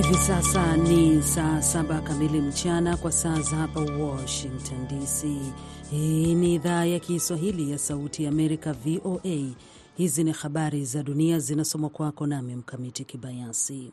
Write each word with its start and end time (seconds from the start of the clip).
Hivi 0.00 0.14
sasa 0.14 0.76
ni 0.76 1.22
saa 1.22 1.62
saba 1.62 2.00
kamili 2.00 2.40
mchana 2.40 2.96
kwa 2.96 3.12
saa 3.12 3.40
za 3.40 3.56
hapa 3.56 3.80
Washington 3.80 4.86
DC. 4.88 5.26
Hii 5.90 6.34
ni 6.34 6.54
idhaa 6.54 6.84
ya 6.84 6.98
Kiswahili 6.98 7.70
ya 7.70 7.78
Sauti 7.78 8.24
ya 8.24 8.28
Amerika, 8.30 8.72
VOA. 8.72 9.46
Hizi 9.96 10.24
ni 10.24 10.32
habari 10.32 10.84
za 10.84 11.02
dunia 11.02 11.38
zinasomwa 11.38 11.90
kwako 11.90 12.26
nami 12.26 12.54
Mkamiti 12.56 13.04
Kibayasi. 13.04 13.92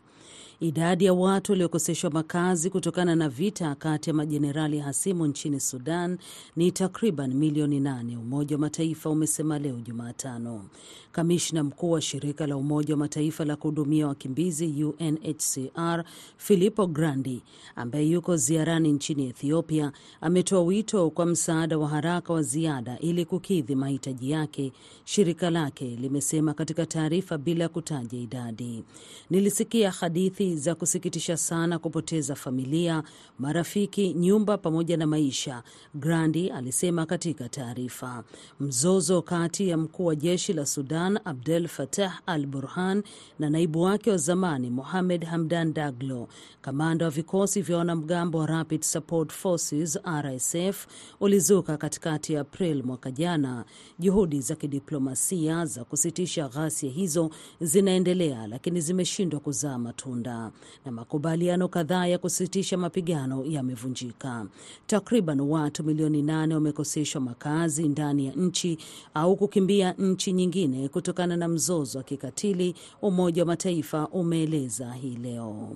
Idadi 0.60 1.06
ya 1.06 1.14
watu 1.14 1.52
waliokoseshwa 1.52 2.10
makazi 2.12 2.70
kutokana 2.70 3.16
na 3.16 3.30
vita 3.30 3.76
kati 3.76 4.10
ya 4.10 4.14
majenerali 4.14 4.80
hasimu 4.80 5.28
nchini 5.28 5.60
Sudan 5.60 6.18
ni 6.56 6.72
takriban 6.72 7.34
milioni 7.34 7.80
nane, 7.80 8.18
Umoja 8.18 8.56
wa 8.56 8.60
Mataifa 8.60 9.10
umesema 9.10 9.60
leo 9.60 9.76
Jumatano. 9.80 10.66
Kamishna 11.12 11.64
mkuu 11.64 11.92
wa 11.92 12.02
shirika 12.02 12.48
la 12.48 12.58
Umoja 12.58 12.94
wa 12.94 12.98
Mataifa 12.98 13.46
la 13.46 13.56
kuhudumia 13.56 14.08
wakimbizi 14.08 14.84
UNHCR 14.84 16.04
Filippo 16.38 16.88
Grandi, 16.88 17.42
ambaye 17.76 18.06
yuko 18.10 18.38
ziarani 18.38 18.92
nchini 18.92 19.28
Ethiopia, 19.30 19.92
ametoa 20.22 20.62
wito 20.62 21.10
kwa 21.10 21.26
msaada 21.26 21.78
wa 21.78 21.88
haraka 21.90 22.34
wa 22.34 22.42
ziada 22.42 23.00
ili 23.00 23.26
kukidhi 23.26 23.76
mahitaji 23.76 24.32
yake, 24.32 24.72
shirika 25.06 25.50
lake 25.50 25.86
limesema 25.86 26.54
katika 26.54 26.86
taarifa 26.86 27.38
bila 27.38 27.70
kutaja 27.70 28.18
idadi. 28.18 28.84
Nilisikia 29.30 29.92
hadithi 29.92 30.47
za 30.56 30.76
kusikitisha 30.76 31.38
sana 31.38 31.80
kupoteza 31.80 32.36
familia, 32.36 33.04
marafiki, 33.40 34.14
nyumba 34.14 34.58
pamoja 34.58 34.98
na 34.98 35.08
maisha, 35.08 35.64
Grandi 35.96 36.50
alisema 36.50 37.06
katika 37.06 37.50
taarifa. 37.50 38.24
Mzozo 38.60 39.22
kati 39.22 39.70
ya 39.70 39.78
mkuu 39.78 40.06
wa 40.06 40.16
jeshi 40.16 40.54
la 40.54 40.66
Sudan 40.66 41.20
Abdel 41.26 41.68
Fattah 41.68 42.22
al 42.26 42.46
Burhan 42.46 43.04
na 43.40 43.50
naibu 43.50 43.82
wake 43.82 44.12
wa 44.12 44.18
zamani 44.18 44.70
Mohamed 44.70 45.24
Hamdan 45.26 45.74
Daglo, 45.74 46.28
kamanda 46.62 47.06
wa 47.06 47.12
vikosi 47.12 47.62
vya 47.62 47.78
wanamgambo 47.78 48.38
wa 48.38 48.46
Rapid 48.46 48.82
Support 48.82 49.32
Forces 49.34 50.00
RSF, 50.22 50.88
ulizuka 51.20 51.78
katikati 51.78 52.34
ya 52.34 52.42
April 52.42 52.84
mwaka 52.84 53.12
jana. 53.12 53.66
Juhudi 54.00 54.42
za 54.42 54.56
kidiplomasia 54.56 55.66
za 55.66 55.84
kusitisha 55.84 56.48
ghasia 56.48 56.92
hizo 56.92 57.30
zinaendelea, 57.62 58.48
lakini 58.48 58.82
zimeshindwa 58.82 59.40
kuzaa 59.40 59.78
matunda 59.78 60.37
na 60.86 60.92
makubaliano 60.92 61.68
kadhaa 61.68 62.06
ya 62.08 62.18
kusitisha 62.18 62.78
mapigano 62.78 63.46
yamevunjika. 63.46 64.46
Takriban 64.88 65.40
watu 65.42 65.84
milioni 65.84 66.22
nane 66.22 66.54
wamekoseshwa 66.56 67.22
makazi 67.22 67.88
ndani 67.88 68.26
ya 68.26 68.34
nchi 68.34 68.78
au 69.14 69.36
kukimbia 69.36 69.92
nchi 69.94 70.34
nyingine 70.34 70.88
kutokana 70.90 71.38
na 71.38 71.48
mzozo 71.48 71.98
wa 71.98 72.04
kikatili, 72.04 72.76
Umoja 73.02 73.42
wa 73.42 73.48
Mataifa 73.48 74.08
umeeleza 74.08 74.94
hii 74.94 75.16
leo. 75.16 75.76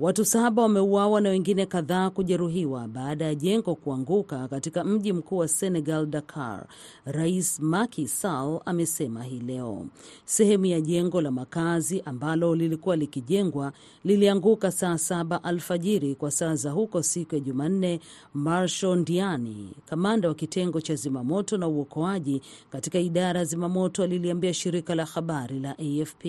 Watu 0.00 0.24
saba 0.24 0.62
wameuawa 0.62 1.20
na 1.20 1.28
wengine 1.28 1.66
kadhaa 1.66 2.10
kujeruhiwa 2.10 2.88
baada 2.88 3.24
ya 3.24 3.34
jengo 3.34 3.74
kuanguka 3.74 4.48
katika 4.48 4.84
mji 4.84 5.12
mkuu 5.12 5.36
wa 5.36 5.48
Senegal, 5.48 6.06
Dakar. 6.06 6.66
Rais 7.04 7.60
Macky 7.60 8.08
Sall 8.08 8.60
amesema 8.64 9.22
hii 9.24 9.38
leo 9.40 9.86
sehemu 10.24 10.66
ya 10.66 10.80
jengo 10.80 11.20
la 11.20 11.30
makazi 11.30 12.02
ambalo 12.04 12.54
lilikuwa 12.56 12.96
likijengwa 12.96 13.72
lilianguka 14.04 14.70
saa 14.70 14.98
saba 14.98 15.44
alfajiri 15.44 16.14
kwa 16.14 16.30
saa 16.30 16.54
za 16.54 16.70
huko 16.70 17.02
siku 17.02 17.34
ya 17.34 17.40
Jumanne. 17.40 18.00
Marshal 18.34 18.96
Ndiani, 18.98 19.68
kamanda 19.86 20.28
wa 20.28 20.34
kitengo 20.34 20.80
cha 20.80 20.94
zimamoto 20.94 21.56
na 21.56 21.68
uokoaji 21.68 22.42
katika 22.70 22.98
idara 22.98 23.38
ya 23.40 23.44
zimamoto, 23.44 24.02
aliliambia 24.02 24.54
shirika 24.54 24.94
la 24.94 25.04
habari 25.04 25.60
la 25.60 25.70
AFP. 25.78 26.24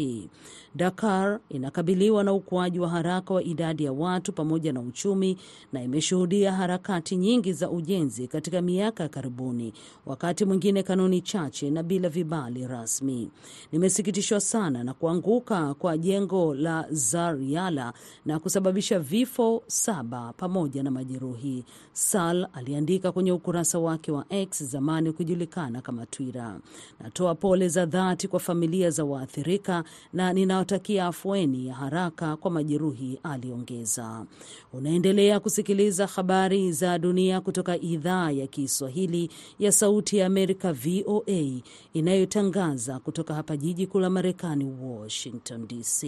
Dakar 0.76 1.40
inakabiliwa 1.50 2.24
na 2.24 2.34
ukuaji 2.34 2.80
wa 2.80 2.90
haraka 2.90 3.34
wa 3.34 3.44
idadi 3.58 3.84
ya 3.84 3.92
watu 3.92 4.34
pamoja 4.34 4.74
na 4.74 4.80
uchumi 4.82 5.38
na 5.74 5.84
imeshuhudia 5.84 6.52
harakati 6.54 7.16
nyingi 7.16 7.54
za 7.54 7.70
ujenzi 7.70 8.28
katika 8.28 8.62
miaka 8.62 9.04
ya 9.04 9.10
karibuni, 9.10 9.74
wakati 10.06 10.46
mwingine 10.46 10.84
kanuni 10.84 11.22
chache 11.22 11.70
na 11.72 11.84
bila 11.84 12.10
vibali 12.10 12.68
rasmi. 12.68 13.30
Nimesikitishwa 13.72 14.40
sana 14.40 14.84
na 14.84 14.94
kuanguka 14.94 15.74
kwa 15.74 15.98
jengo 15.98 16.56
la 16.56 16.86
Zaryala 16.92 17.94
na 18.26 18.40
kusababisha 18.40 19.00
vifo 19.00 19.64
saba 19.68 20.34
pamoja 20.38 20.84
na 20.84 20.92
majeruhi, 20.92 21.64
Sal 21.94 22.48
aliandika 22.54 23.12
kwenye 23.12 23.32
ukurasa 23.32 23.80
wake 23.80 24.12
wa 24.12 24.26
X, 24.30 24.64
zamani 24.64 25.12
kujulikana 25.12 25.82
kama 25.82 26.06
Twitter. 26.06 26.60
Natoa 27.00 27.36
pole 27.36 27.68
za 27.70 27.86
dhati 27.86 28.28
kwa 28.28 28.40
familia 28.40 28.90
za 28.90 29.04
waathirika 29.06 29.84
na 30.14 30.34
ninawatakia 30.34 31.06
afueni 31.06 31.68
ya 31.68 31.74
haraka 31.76 32.36
kwa 32.36 32.52
majeruhi 32.52 33.20
aliongeza. 33.48 34.26
Unaendelea 34.74 35.40
kusikiliza 35.40 36.08
habari 36.08 36.72
za 36.72 37.00
dunia 37.00 37.42
kutoka 37.42 37.78
idhaa 37.82 38.32
ya 38.32 38.48
Kiswahili 38.48 39.30
ya 39.60 39.72
Sauti 39.72 40.18
ya 40.18 40.26
Amerika, 40.26 40.74
VOA, 40.74 41.62
inayotangaza 41.94 43.00
kutoka 43.00 43.34
hapa 43.34 43.58
jiji 43.58 43.88
kuu 43.88 44.00
la 44.00 44.10
Marekani, 44.10 44.66
Washington 44.82 45.68
DC. 45.68 46.08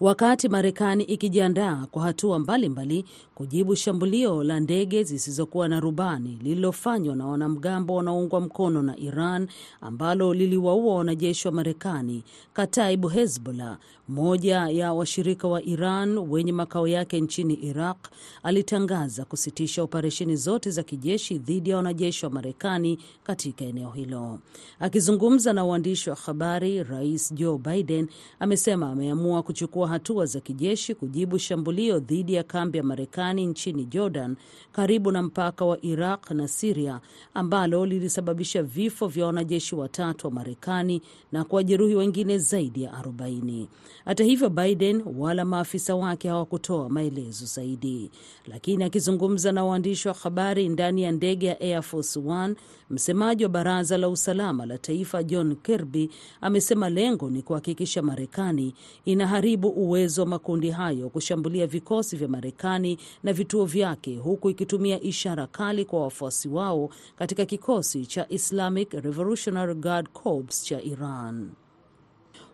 Wakati 0.00 0.48
Marekani 0.48 1.04
ikijiandaa 1.04 1.86
kwa 1.90 2.02
hatua 2.02 2.38
mbalimbali 2.38 3.04
kujibu 3.38 3.76
shambulio 3.76 4.44
la 4.44 4.60
ndege 4.60 5.04
zisizokuwa 5.04 5.68
na 5.68 5.80
rubani 5.80 6.38
lililofanywa 6.42 7.16
na 7.16 7.26
wanamgambo 7.26 7.94
wanaoungwa 7.94 8.40
mkono 8.40 8.82
na 8.82 8.96
Iran 8.98 9.48
ambalo 9.80 10.34
liliwaua 10.34 10.94
wanajeshi 10.94 11.48
wa 11.48 11.54
Marekani, 11.54 12.24
Kataibu 12.52 13.08
Hezbollah, 13.08 13.78
mmoja 14.08 14.68
ya 14.68 14.92
washirika 14.92 15.48
wa 15.48 15.62
Iran 15.62 16.18
wenye 16.18 16.52
makao 16.52 16.88
yake 16.88 17.20
nchini 17.20 17.54
Iraq, 17.54 17.96
alitangaza 18.42 19.24
kusitisha 19.24 19.82
operesheni 19.82 20.36
zote 20.36 20.70
za 20.70 20.82
kijeshi 20.82 21.38
dhidi 21.38 21.70
ya 21.70 21.76
wanajeshi 21.76 22.24
wa 22.26 22.30
Marekani 22.32 22.98
katika 23.24 23.64
eneo 23.64 23.90
hilo. 23.90 24.38
Akizungumza 24.80 25.52
na 25.52 25.64
waandishi 25.64 26.10
wa 26.10 26.16
habari, 26.16 26.82
Rais 26.82 27.34
Joe 27.34 27.58
Biden 27.58 28.08
amesema 28.40 28.90
ameamua 28.90 29.42
kuchukua 29.42 29.88
hatua 29.88 30.26
za 30.26 30.40
kijeshi 30.40 30.94
kujibu 30.94 31.38
shambulio 31.38 31.98
dhidi 31.98 32.34
ya 32.34 32.42
kambi 32.42 32.78
ya 32.78 32.84
Marekani 32.84 33.27
nchini 33.32 33.84
Jordan 33.84 34.36
karibu 34.72 35.12
na 35.12 35.22
mpaka 35.22 35.64
wa 35.64 35.84
Iraq 35.84 36.30
na 36.30 36.48
Siria 36.48 37.00
ambalo 37.34 37.86
lilisababisha 37.86 38.62
vifo 38.62 39.06
vya 39.08 39.26
wanajeshi 39.26 39.74
watatu 39.74 40.26
wa 40.26 40.32
Marekani 40.32 41.02
na 41.32 41.44
kuwajeruhi 41.44 41.94
wengine 41.94 42.38
zaidi 42.38 42.82
ya 42.82 42.90
40. 42.92 43.66
Hata 44.04 44.24
hivyo, 44.24 44.50
Biden 44.50 45.02
wala 45.16 45.44
maafisa 45.44 45.94
wake 45.94 46.28
hawakutoa 46.28 46.88
maelezo 46.88 47.46
zaidi. 47.46 48.10
Lakini 48.46 48.84
akizungumza 48.84 49.52
na 49.52 49.64
waandishi 49.64 50.08
wa 50.08 50.14
habari 50.14 50.68
ndani 50.68 51.02
ya 51.02 51.12
ndege 51.12 51.46
ya 51.46 51.60
Air 51.60 51.82
Force 51.82 52.18
One, 52.26 52.54
msemaji 52.90 53.42
wa 53.44 53.50
Baraza 53.50 53.98
la 53.98 54.08
Usalama 54.08 54.66
la 54.66 54.78
Taifa 54.78 55.22
John 55.22 55.56
Kirby 55.56 56.10
amesema 56.40 56.90
lengo 56.90 57.30
ni 57.30 57.42
kuhakikisha 57.42 58.02
Marekani 58.02 58.74
inaharibu 59.04 59.68
uwezo 59.68 60.22
wa 60.22 60.28
makundi 60.28 60.70
hayo 60.70 61.08
kushambulia 61.08 61.66
vikosi 61.66 62.16
vya 62.16 62.28
Marekani 62.28 62.98
na 63.22 63.32
vituo 63.32 63.64
vyake, 63.64 64.16
huku 64.16 64.50
ikitumia 64.50 65.00
ishara 65.00 65.46
kali 65.46 65.84
kwa 65.84 66.02
wafuasi 66.02 66.48
wao 66.48 66.90
katika 67.16 67.44
kikosi 67.44 68.06
cha 68.06 68.26
Islamic 68.28 68.92
Revolutionary 68.92 69.74
Guard 69.74 70.08
Corps 70.12 70.64
cha 70.64 70.82
Iran. 70.82 71.50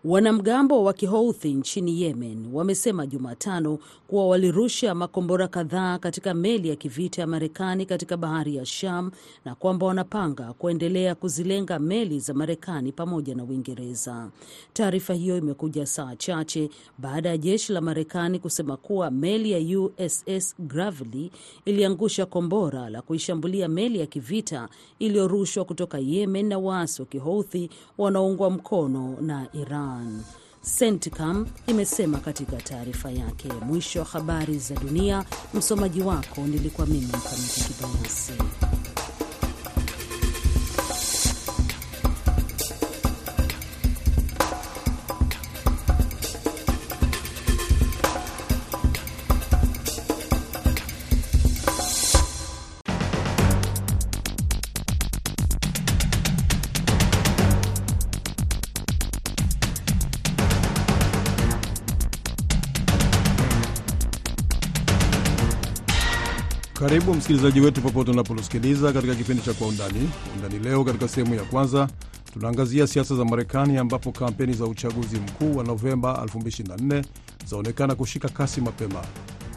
Wanamgambo 0.05 0.83
wa 0.83 0.93
Kihouthi 0.93 1.53
nchini 1.53 2.01
Yemen 2.01 2.45
wamesema 2.53 3.07
Jumatano 3.07 3.79
kuwa 4.07 4.27
walirusha 4.27 4.95
makombora 4.95 5.47
kadhaa 5.47 5.97
katika 5.99 6.33
meli 6.33 6.69
ya 6.69 6.75
kivita 6.75 7.21
ya 7.21 7.27
Marekani 7.27 7.85
katika 7.85 8.17
bahari 8.17 8.55
ya 8.55 8.65
Sham 8.65 9.11
na 9.45 9.55
kwamba 9.55 9.85
wanapanga 9.85 10.53
kuendelea 10.53 11.15
kuzilenga 11.15 11.79
meli 11.79 12.19
za 12.19 12.33
Marekani 12.33 12.91
pamoja 12.91 13.35
na 13.35 13.43
Uingereza. 13.43 14.29
Taarifa 14.73 15.13
hiyo 15.13 15.37
imekuja 15.37 15.85
saa 15.85 16.15
chache 16.15 16.69
baada 16.97 17.29
ya 17.29 17.37
jeshi 17.37 17.73
la 17.73 17.81
Marekani 17.81 18.39
kusema 18.39 18.77
kuwa 18.77 19.11
meli 19.11 19.51
ya 19.51 19.79
USS 19.79 20.55
Gravely 20.59 21.31
iliangusha 21.65 22.25
kombora 22.25 22.89
la 22.89 23.01
kuishambulia 23.01 23.67
meli 23.67 23.99
ya 23.99 24.05
kivita 24.05 24.69
iliyorushwa 24.99 25.65
kutoka 25.65 25.99
Yemen 25.99 26.47
na 26.47 26.57
waasi 26.59 27.01
wa 27.01 27.05
Kihouthi 27.07 27.69
wanaoungwa 27.97 28.49
mkono 28.49 29.17
na 29.21 29.47
Iran. 29.53 29.94
CENTCOM 30.79 31.45
imesema 31.67 32.17
katika 32.17 32.55
taarifa 32.57 33.11
yake. 33.11 33.47
Mwisho 33.65 33.99
wa 33.99 34.05
habari 34.05 34.59
za 34.59 34.75
dunia. 34.75 35.25
Msomaji 35.53 36.01
wako 36.01 36.41
nilikuwa 36.41 36.87
mimi 36.87 37.05
Mkamiti 37.05 37.61
Kibayasi. 37.63 38.33
Msikilizaji 67.25 67.59
wetu 67.61 67.81
popote 67.81 68.11
unaposikiliza 68.11 68.93
katika 68.93 69.15
kipindi 69.15 69.41
cha 69.43 69.53
Kwa 69.53 69.67
Undani. 69.67 70.09
Undani 70.35 70.63
leo, 70.63 70.83
katika 70.83 71.07
sehemu 71.07 71.35
ya 71.35 71.43
kwanza 71.43 71.87
tunaangazia 72.33 72.87
siasa 72.87 73.15
za 73.15 73.25
Marekani 73.25 73.77
ambapo 73.77 74.11
kampeni 74.11 74.53
za 74.53 74.65
uchaguzi 74.65 75.15
mkuu 75.17 75.57
wa 75.57 75.63
Novemba 75.63 76.25
2024 76.25 77.03
zaonekana 77.45 77.95
kushika 77.95 78.29
kasi 78.29 78.61
mapema. 78.61 79.01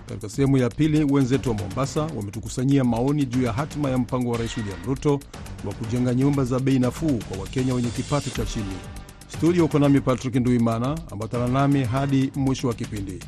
Katika 0.09 0.29
sehemu 0.29 0.57
ya 0.57 0.69
pili, 0.69 1.05
wenzetu 1.05 1.49
wa 1.51 1.55
Mombasa 1.57 2.01
wametukusanyia 2.17 2.85
maoni 2.85 3.25
juu 3.27 3.43
ya 3.43 3.53
hatima 3.53 3.91
ya 3.91 3.99
mpango 3.99 4.31
wa 4.31 4.39
Rais 4.39 4.57
William 4.57 4.79
Ruto 4.87 5.21
wa 5.67 5.75
kujenga 5.75 6.15
nyumba 6.15 6.45
za 6.45 6.59
bei 6.61 6.79
nafuu 6.79 7.19
kwa 7.29 7.39
Wakenya 7.41 7.75
wenye 7.75 7.89
kipato 7.91 8.31
cha 8.31 8.45
chini. 8.47 8.75
Studio 9.29 9.65
uko 9.65 9.79
nami 9.79 10.01
Patrick 10.01 10.35
Nduimana, 10.35 10.99
ambatana 11.13 11.49
nami 11.49 11.85
hadi 11.85 12.31
mwisho 12.37 12.69
wa 12.69 12.75
kipindi. 12.75 13.19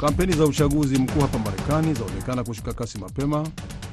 Kampeni 0.00 0.32
za 0.32 0.44
uchaguzi 0.46 0.98
mkuu 0.98 1.20
hapa 1.20 1.38
Marekani 1.38 1.94
zaonekana 1.94 2.44
kushika 2.44 2.72
kasi 2.72 2.98
mapema. 2.98 3.48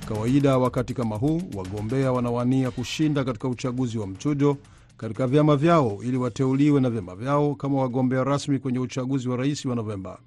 Kawaida 0.07 0.57
wakati 0.57 0.93
kama 0.93 1.15
huu, 1.15 1.41
wagombea 1.55 2.11
wanawania 2.11 2.71
kushinda 2.71 3.23
katika 3.23 3.47
uchaguzi 3.47 3.97
wa 3.97 4.07
mchujo 4.07 4.57
katika 4.97 5.27
vyama 5.27 5.55
vyao 5.55 5.97
ili 6.03 6.17
wateuliwe 6.17 6.81
na 6.81 6.89
vyama 6.89 7.15
vyao 7.15 7.55
kama 7.55 7.81
wagombea 7.81 8.23
rasmi 8.23 8.59
kwenye 8.59 8.79
uchaguzi 8.79 9.29
wa 9.29 9.37
rais 9.37 9.65
wa 9.65 9.75
Novemba. 9.75 10.19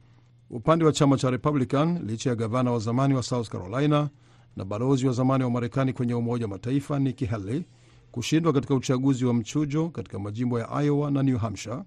Upande 0.50 0.84
wa 0.84 0.92
chama 0.92 1.16
cha 1.16 1.30
Republican, 1.30 1.98
licha 2.06 2.30
ya 2.30 2.36
gavana 2.36 2.70
wa 2.72 2.78
zamani 2.78 3.14
wa 3.14 3.22
South 3.22 3.48
Carolina 3.48 4.08
na 4.56 4.64
balozi 4.64 5.06
wa 5.06 5.12
zamani 5.12 5.44
wa 5.44 5.50
Marekani 5.50 5.92
kwenye 5.92 6.14
Umoja 6.14 6.44
wa 6.44 6.50
Mataifa 6.50 6.98
Nikki 6.98 7.26
Haley 7.26 7.64
kushindwa 8.12 8.52
katika 8.52 8.74
uchaguzi 8.74 9.24
wa 9.24 9.34
mchujo 9.34 9.88
katika 9.88 10.18
majimbo 10.18 10.58
ya 10.60 10.82
Iowa 10.82 11.10
na 11.10 11.22
New 11.22 11.38
Hampshire, 11.38 11.78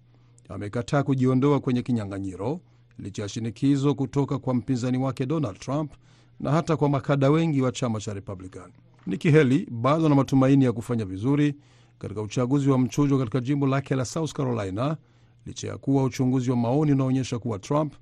amekataa 0.50 1.04
kujiondoa 1.04 1.60
kwenye 1.60 1.82
kinyang'anyiro 1.82 2.60
licha 3.00 3.22
ya 3.22 3.30
shinikizo 3.30 3.96
kutoka 3.96 4.38
kwa 4.40 4.54
mpinzani 4.54 4.98
wake 4.98 5.26
Donald 5.26 5.60
Trump 5.60 5.92
na 6.40 6.52
hata 6.52 6.78
kwa 6.78 6.90
makada 6.90 7.30
wengi 7.30 7.62
wa 7.62 7.72
chama 7.72 8.00
cha 8.00 8.14
Republican. 8.14 8.72
Nikki 9.08 9.32
Haley 9.32 9.68
bado 9.72 10.06
ana 10.06 10.16
matumaini 10.16 10.66
ya 10.66 10.72
kufanya 10.72 11.06
vizuri 11.06 11.56
katika 12.00 12.22
uchaguzi 12.22 12.70
wa 12.70 12.78
mchujo 12.78 13.18
katika 13.20 13.40
jimbo 13.40 13.68
lake 13.68 13.96
la 13.96 14.06
South 14.06 14.34
Carolina 14.34 14.98
licha 15.46 15.68
ya 15.68 15.78
kuwa 15.78 16.04
uchunguzi 16.04 16.52
wa 16.52 16.58
maoni 16.58 16.92
unaonyesha 16.92 17.40
kuwa 17.40 17.60
Trump 17.60 17.94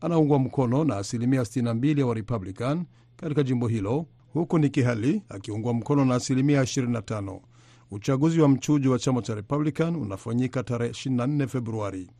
anaungwa 0.00 0.38
mkono 0.38 0.84
na 0.84 0.96
asilimia 0.96 1.42
62 1.42 1.98
ya 2.00 2.06
Warepublican 2.06 2.84
katika 3.16 3.42
jimbo 3.42 3.68
hilo, 3.68 4.06
huku 4.32 4.58
Nikki 4.58 4.82
Haley 4.82 5.22
akiungwa 5.28 5.74
mkono 5.74 6.04
na 6.04 6.14
asilimia 6.14 6.62
25. 6.62 7.40
Uchaguzi 7.90 8.40
wa 8.40 8.48
mchujo 8.48 8.90
wa 8.92 8.98
chama 8.98 9.22
cha 9.22 9.34
Republican 9.34 9.96
unafanyika 9.96 10.62
tarehe 10.62 10.92
24 10.92 11.46
Februari. 11.46 12.10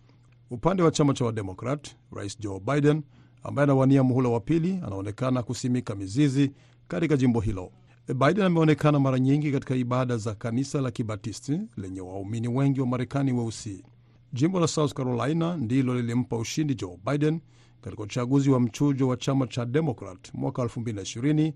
Upande 0.50 0.82
wa 0.82 0.90
chama 0.90 1.14
cha 1.14 1.24
Wademokrat, 1.24 1.88
rais 2.12 2.38
Joe 2.40 2.60
Biden 2.60 3.02
ambaye 3.42 3.64
anawania 3.64 4.02
muhula 4.02 4.28
wa 4.28 4.40
pili 4.40 4.72
anaonekana 4.86 5.42
kusimika 5.42 5.94
mizizi 5.94 6.50
katika 6.88 7.16
jimbo 7.16 7.40
hilo. 7.40 7.72
Biden 8.08 8.44
ameonekana 8.44 9.00
mara 9.00 9.18
nyingi 9.18 9.52
katika 9.52 9.74
ibada 9.76 10.16
za 10.16 10.34
kanisa 10.34 10.80
la 10.80 10.90
Kibatisti 10.90 11.60
lenye 11.76 12.00
waumini 12.00 12.48
wengi 12.48 12.80
wa 12.80 12.86
Marekani 12.86 13.32
weusi. 13.32 13.84
Jimbo 14.32 14.60
la 14.60 14.66
South 14.66 14.92
Carolina 14.92 15.56
ndilo 15.56 15.94
lilimpa 15.94 16.36
ushindi 16.36 16.74
Joe 16.74 16.98
Biden 17.06 17.40
katika 17.80 18.02
uchaguzi 18.02 18.50
wa 18.50 18.60
mchujo 18.60 19.08
wa 19.08 19.16
chama 19.16 19.46
cha 19.46 19.64
Demokrat 19.66 20.34
mwaka 20.34 20.62
2020 20.62 21.52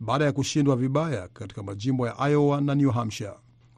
baada 0.00 0.24
ya 0.24 0.32
kushindwa 0.32 0.76
vibaya 0.76 1.28
katika 1.28 1.62
majimbo 1.62 2.06
ya 2.06 2.28
Iowa 2.30 2.60
na 2.60 2.74
New 2.74 2.90
Hampshire. 2.90 3.32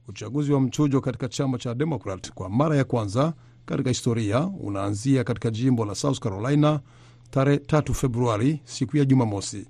Uchaguzi 0.08 0.52
wa 0.52 0.60
mchujo 0.60 1.00
katika 1.00 1.28
chama 1.28 1.58
cha 1.58 1.74
Demokrat 1.74 2.32
kwa 2.32 2.48
mara 2.48 2.76
ya 2.76 2.84
kwanza 2.84 3.34
katika 3.68 3.90
historia 3.90 4.46
unaanzia 4.60 5.24
katika 5.24 5.50
jimbo 5.50 5.84
la 5.84 5.94
South 5.94 6.18
Carolina 6.18 6.80
tarehe 7.30 7.56
3 7.58 7.92
Februari, 7.94 8.60
siku 8.64 8.96
ya 8.96 9.04
Jumamosi. 9.04 9.66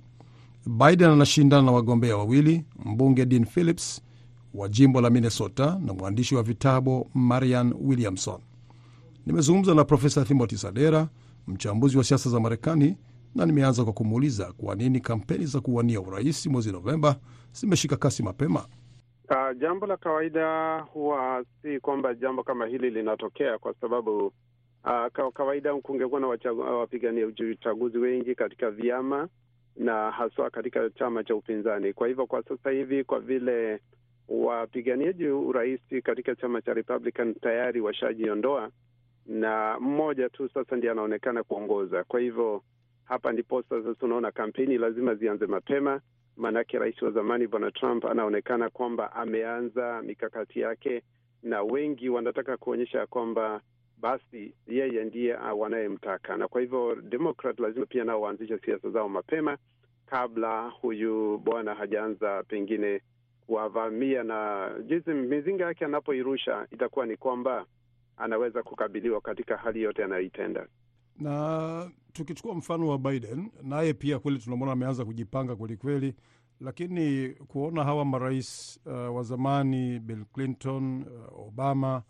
Biden 0.67 1.11
anashindana 1.11 1.63
na 1.63 1.73
wagombea 1.73 2.17
wawili, 2.17 2.65
mbunge 2.85 3.27
Dean 3.27 3.45
Phillips 3.47 4.03
wa 4.55 4.69
jimbo 4.69 5.01
la 5.01 5.11
Minnesota 5.11 5.79
na 5.85 5.93
mwandishi 5.95 6.35
wa 6.35 6.43
vitabu 6.43 7.11
Marian 7.15 7.75
Williamson. 7.81 8.41
Nimezungumza 9.27 9.75
na 9.75 9.85
Profesa 9.85 10.25
Timothy 10.25 10.57
Sadera, 10.57 11.09
mchambuzi 11.47 11.99
wa 11.99 12.05
siasa 12.05 12.31
za 12.31 12.41
Marekani, 12.41 12.97
na 13.35 13.47
nimeanza 13.47 13.85
kwa 13.85 13.93
kumuuliza 13.93 14.53
kwa 14.53 14.75
nini 14.75 15.01
kampeni 15.01 15.47
za 15.47 15.61
kuwania 15.61 16.01
urais 16.01 16.47
mwezi 16.47 16.73
Novemba 16.73 17.17
zimeshika 17.61 17.97
kasi 17.97 18.23
mapema. 18.23 18.67
Uh, 19.31 19.53
jambo 19.59 19.87
la 19.87 19.97
kawaida 19.97 20.79
huwa 20.81 21.45
si 21.63 21.81
kwamba 21.81 22.15
jambo 22.15 22.43
kama 22.43 22.67
hili 22.67 22.91
linatokea 22.91 23.59
kwa 23.59 23.75
sababu 23.75 24.27
uh, 24.85 25.33
kawaida 25.35 25.75
kungekuwa 25.75 26.21
na 26.21 26.27
wapigania 26.63 27.27
uchaguzi 27.27 27.99
wengi 27.99 28.35
katika 28.35 28.71
vyama 28.71 29.29
na 29.77 30.11
haswa 30.11 30.51
katika 30.51 30.91
chama 30.91 31.25
cha 31.25 31.35
upinzani. 31.35 31.93
Kwa 31.93 32.09
hivyo 32.09 32.27
kwa 32.27 32.43
sasa 32.43 32.71
hivi, 32.71 33.05
kwa 33.05 33.21
vile 33.21 33.81
wapiganiaji 34.29 35.27
urais 35.29 35.81
katika 36.05 36.35
chama 36.37 36.63
cha 36.63 36.75
Republican 36.75 37.35
tayari 37.35 37.81
washajiondoa 37.81 38.71
na 39.27 39.81
mmoja 39.81 40.29
tu 40.29 40.49
sasa 40.55 40.77
ndiye 40.77 40.93
anaonekana 40.93 41.43
kuongoza. 41.43 42.05
Kwa 42.05 42.21
hivyo 42.21 42.63
hapa 43.05 43.33
ndipo 43.33 43.63
sasa 43.63 43.95
tunaona 43.95 44.31
kampeni 44.33 44.79
lazima 44.79 45.15
zianze 45.15 45.47
mapema 45.47 46.01
maanake 46.39 46.79
rais 46.79 47.03
wa 47.03 47.11
zamani 47.11 47.47
bwana 47.47 47.71
Trump 47.71 48.05
anaonekana 48.05 48.71
kwamba 48.71 49.13
ameanza 49.13 50.03
mikakati 50.03 50.61
yake, 50.61 51.03
na 51.43 51.63
wengi 51.63 52.09
wanataka 52.09 52.57
kuonyesha 52.57 53.07
kwamba 53.07 53.61
basi 53.97 54.55
yeye 54.67 55.05
ndiye 55.05 55.35
wanayemtaka, 55.35 56.37
na 56.37 56.49
kwa 56.49 56.61
hivyo 56.61 56.95
Demokrat 56.95 57.59
lazima 57.61 57.87
pia 57.87 58.05
nao 58.05 58.21
waanzishe 58.21 58.59
siasa 58.59 58.91
zao 58.91 59.09
mapema 59.09 59.59
kabla 60.07 60.69
huyu 60.69 61.39
bwana 61.39 61.75
hajaanza 61.75 62.43
pengine 62.43 63.01
kuwavamia, 63.47 64.23
na 64.25 64.71
jinsi 64.87 65.11
mizinga 65.11 65.65
yake 65.65 65.85
anapoirusha 65.85 66.67
itakuwa 66.71 67.07
ni 67.07 67.17
kwamba 67.17 67.67
anaweza 68.17 68.63
kukabiliwa 68.63 69.21
katika 69.21 69.57
hali 69.57 69.83
yote 69.83 70.05
anayoitenda 70.05 70.67
na 71.19 71.91
tukichukua 72.13 72.55
mfano 72.55 72.89
wa 72.89 72.99
Biden, 72.99 73.51
naye 73.63 73.95
pia 73.95 74.19
kweli 74.19 74.39
tunamwona 74.39 74.73
ameanza 74.73 75.05
kujipanga 75.05 75.57
kwelikweli, 75.57 76.15
lakini 76.61 77.29
kuona 77.29 77.85
hawa 77.85 78.05
marais 78.05 78.81
uh, 78.87 79.17
wa 79.17 79.23
zamani 79.23 79.99
Bill 79.99 80.25
Clinton, 80.35 81.03
uh, 81.03 81.47
Obama 81.49 82.03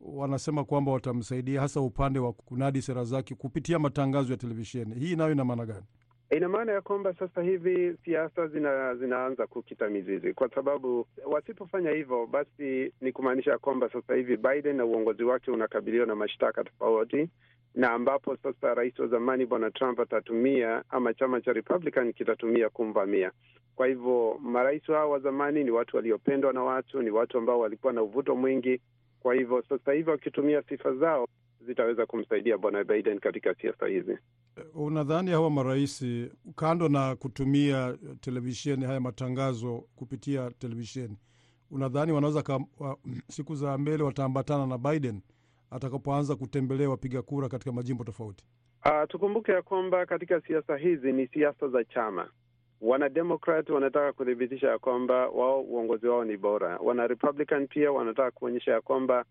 wanasema 0.00 0.64
kwamba 0.64 0.92
watamsaidia 0.92 1.60
hasa 1.60 1.80
upande 1.80 2.18
wa 2.18 2.32
kunadi 2.32 2.82
sera 2.82 3.04
zake 3.04 3.34
kupitia 3.34 3.78
matangazo 3.78 4.32
ya 4.32 4.36
televisheni, 4.38 4.94
hii 4.94 5.16
nayo 5.16 5.32
ina 5.32 5.44
maana 5.44 5.66
gani? 5.66 5.84
Ina 6.36 6.48
maana 6.48 6.72
ya 6.72 6.80
kwamba 6.80 7.14
sasa 7.14 7.42
hivi 7.42 7.96
siasa 8.04 8.46
zina, 8.48 8.94
zinaanza 8.94 9.46
kukita 9.46 9.88
mizizi, 9.88 10.34
kwa 10.34 10.50
sababu 10.54 11.06
wasipofanya 11.26 11.90
hivyo, 11.90 12.26
basi 12.26 12.92
ni 13.00 13.12
kumaanisha 13.12 13.58
kwamba 13.58 13.90
sasa 13.92 14.14
hivi 14.14 14.36
Biden 14.36 14.76
na 14.76 14.84
uongozi 14.84 15.22
wake 15.24 15.50
unakabiliwa 15.50 16.06
na 16.06 16.14
mashtaka 16.14 16.64
tofauti 16.64 17.30
na 17.74 17.90
ambapo 17.92 18.36
sasa 18.36 18.74
rais 18.74 18.98
wa 18.98 19.06
zamani 19.06 19.46
bwana 19.46 19.70
Trump 19.70 20.00
atatumia 20.00 20.84
ama 20.88 21.14
chama 21.14 21.40
cha 21.40 21.52
Republican 21.52 22.12
kitatumia 22.12 22.68
kumvamia. 22.70 23.32
Kwa 23.76 23.86
hivyo 23.86 24.38
marais 24.42 24.82
hao 24.86 25.10
wa 25.10 25.18
zamani 25.18 25.64
ni 25.64 25.70
watu 25.70 25.96
waliopendwa 25.96 26.52
na 26.52 26.62
watu, 26.62 27.02
ni 27.02 27.10
watu 27.10 27.38
ambao 27.38 27.60
walikuwa 27.60 27.92
na 27.92 28.02
uvuto 28.02 28.36
mwingi. 28.36 28.80
Kwa 29.20 29.34
hivyo 29.34 29.62
sasa 29.68 29.92
hivi 29.92 30.10
wakitumia 30.10 30.62
sifa 30.68 30.94
zao 30.94 31.28
zitaweza 31.66 32.06
kumsaidia 32.06 32.58
bwana 32.58 32.84
Biden 32.84 33.18
katika 33.20 33.54
siasa 33.54 33.86
hizi. 33.86 34.18
Unadhani 34.74 35.30
hawa 35.30 35.50
marais 35.50 36.04
kando 36.56 36.88
na 36.88 37.16
kutumia 37.16 37.98
televisheni, 38.20 38.84
haya 38.84 39.00
matangazo 39.00 39.84
kupitia 39.96 40.50
televisheni, 40.50 41.16
unadhani 41.70 42.12
wanaweza 42.12 42.42
wa, 42.78 42.96
siku 43.28 43.54
za 43.54 43.78
mbele 43.78 44.02
wataambatana 44.02 44.66
na 44.66 44.78
Biden 44.78 45.20
atakapoanza 45.70 46.36
kutembelea 46.36 46.90
wapiga 46.90 47.22
kura 47.22 47.48
katika 47.48 47.72
majimbo 47.72 48.04
tofauti? 48.04 48.44
Uh, 48.86 49.08
tukumbuke 49.08 49.52
ya 49.52 49.62
kwamba 49.62 50.06
katika 50.06 50.40
siasa 50.40 50.76
hizi 50.76 51.12
ni 51.12 51.26
siasa 51.26 51.68
za 51.68 51.84
chama. 51.84 52.28
Wanademokrat 52.80 53.68
wanataka 53.70 54.12
kuthibitisha 54.12 54.68
ya 54.68 54.78
kwamba 54.78 55.28
wao 55.28 55.60
uongozi 55.62 56.06
wao 56.06 56.24
ni 56.24 56.36
bora. 56.36 56.76
Wanarepublican 56.78 57.66
pia 57.66 57.92
wanataka 57.92 58.30
kuonyesha 58.30 58.72
ya 58.72 58.80
kwamba 58.80 59.24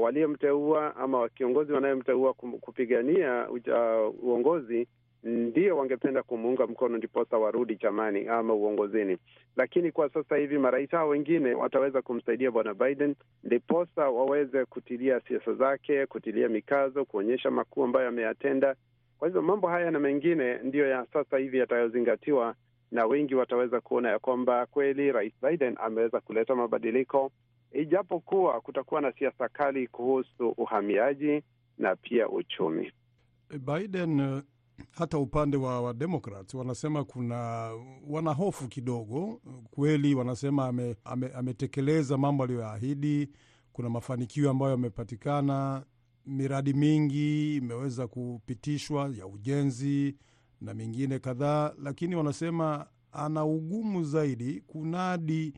waliyemteua 0.00 0.96
ama 0.96 1.28
kiongozi 1.28 1.72
wanayemteua 1.72 2.34
kupigania 2.34 3.48
uh, 3.50 4.24
uongozi 4.24 4.88
ndio 5.22 5.76
wangependa 5.76 6.22
kumuunga 6.22 6.66
mkono 6.66 6.96
ndiposa 6.98 7.38
warudi 7.38 7.76
chamani 7.76 8.28
ama 8.28 8.54
uongozini. 8.54 9.18
Lakini 9.56 9.92
kwa 9.92 10.08
sasa 10.10 10.36
hivi 10.36 10.58
marais 10.58 10.90
hao 10.90 11.08
wengine 11.08 11.54
wataweza 11.54 12.02
kumsaidia 12.02 12.50
bwana 12.50 12.74
Biden 12.74 13.14
ndiposa 13.44 14.08
waweze 14.10 14.64
kutilia 14.64 15.20
siasa 15.20 15.54
zake, 15.54 16.06
kutilia 16.06 16.48
mikazo, 16.48 17.04
kuonyesha 17.04 17.50
makuu 17.50 17.84
ambayo 17.84 18.08
ameyatenda. 18.08 18.74
Kwa 19.18 19.28
hivyo 19.28 19.42
mambo 19.42 19.68
haya 19.68 19.90
na 19.90 19.98
mengine 19.98 20.58
ndiyo 20.58 20.88
ya 20.88 21.06
sasa 21.12 21.38
hivi 21.38 21.58
yatayozingatiwa, 21.58 22.54
na 22.90 23.06
wengi 23.06 23.34
wataweza 23.34 23.80
kuona 23.80 24.08
ya 24.10 24.18
kwamba 24.18 24.66
kweli 24.66 25.12
rais 25.12 25.32
Biden 25.42 25.74
ameweza 25.80 26.20
kuleta 26.20 26.54
mabadiliko 26.54 27.30
ijapokuwa 27.72 28.60
kutakuwa 28.60 29.00
na 29.00 29.12
siasa 29.12 29.48
kali 29.48 29.86
kuhusu 29.86 30.48
uhamiaji 30.48 31.42
na 31.78 31.96
pia 31.96 32.28
uchumi. 32.28 32.92
Biden 33.58 34.42
hata 34.98 35.18
upande 35.18 35.56
wa, 35.56 35.80
Wademokrat 35.80 36.54
wanasema 36.54 37.04
kuna 37.04 37.70
wanahofu 38.08 38.68
kidogo 38.68 39.40
kweli. 39.70 40.14
Wanasema 40.14 40.66
ame, 40.66 40.96
ame, 41.04 41.28
ametekeleza 41.28 42.18
mambo 42.18 42.44
aliyoyaahidi. 42.44 43.28
Kuna 43.72 43.90
mafanikio 43.90 44.50
ambayo 44.50 44.70
yamepatikana, 44.70 45.84
miradi 46.26 46.72
mingi 46.72 47.56
imeweza 47.56 48.06
kupitishwa 48.08 49.10
ya 49.18 49.26
ujenzi 49.26 50.16
na 50.60 50.74
mingine 50.74 51.18
kadhaa, 51.18 51.72
lakini 51.82 52.16
wanasema 52.16 52.86
ana 53.12 53.44
ugumu 53.44 54.04
zaidi 54.04 54.60
kunadi 54.66 55.54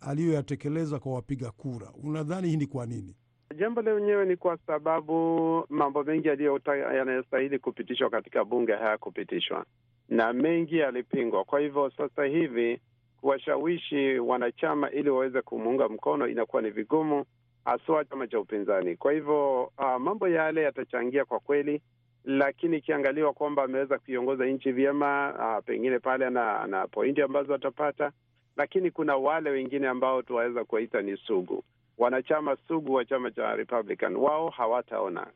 aliyoyatekeleza 0.00 0.98
kwa 0.98 1.12
wapiga 1.14 1.50
kura. 1.50 1.92
Unadhani 2.02 2.48
hii 2.48 2.56
ni 2.56 2.66
kwa 2.66 2.86
nini? 2.86 3.16
Jambo 3.56 3.82
lenyewe 3.82 4.24
ni 4.26 4.36
kwa 4.36 4.56
sababu 4.66 5.14
mambo 5.68 6.04
mengi 6.04 6.28
yanayostahili 6.68 7.58
kupitishwa 7.58 8.10
katika 8.10 8.44
bunge 8.44 8.72
hayakupitishwa 8.72 9.64
na 10.08 10.32
mengi 10.32 10.78
yalipingwa. 10.78 11.44
Kwa 11.44 11.60
hivyo 11.60 11.90
sasa 11.96 12.24
hivi 12.24 12.80
kuwashawishi 13.20 14.18
wanachama 14.18 14.90
ili 14.90 15.10
waweze 15.10 15.42
kumuunga 15.42 15.88
mkono 15.88 16.28
inakuwa 16.28 16.62
ni 16.62 16.70
vigumu, 16.70 17.24
haswa 17.64 18.04
chama 18.04 18.26
cha 18.26 18.40
upinzani. 18.40 18.96
Kwa 18.96 19.12
hivyo 19.12 19.62
uh, 19.78 19.96
mambo 20.00 20.28
yale 20.28 20.62
yatachangia 20.62 21.24
kwa 21.24 21.40
kweli, 21.40 21.82
lakini 22.24 22.76
ikiangaliwa 22.76 23.32
kwamba 23.32 23.62
ameweza 23.62 23.98
kuiongoza 23.98 24.46
nchi 24.46 24.72
vyema, 24.72 25.34
uh, 25.58 25.64
pengine 25.64 25.98
pale 25.98 26.30
na, 26.30 26.66
na 26.66 26.86
pointi 26.86 27.22
ambazo 27.22 27.54
atapata, 27.54 28.12
lakini 28.56 28.90
kuna 28.90 29.16
wale 29.16 29.50
wengine 29.50 29.88
ambao 29.88 30.22
tunaweza 30.22 30.64
kuwaita 30.64 31.02
ni 31.02 31.16
sugu 31.16 31.64
wanachama 32.00 32.56
sugu 32.68 32.94
wa 32.94 33.04
chama 33.04 33.30
cha 33.30 33.54
Republican 33.56 34.16
wao 34.16 34.48
hawataona. 34.50 35.26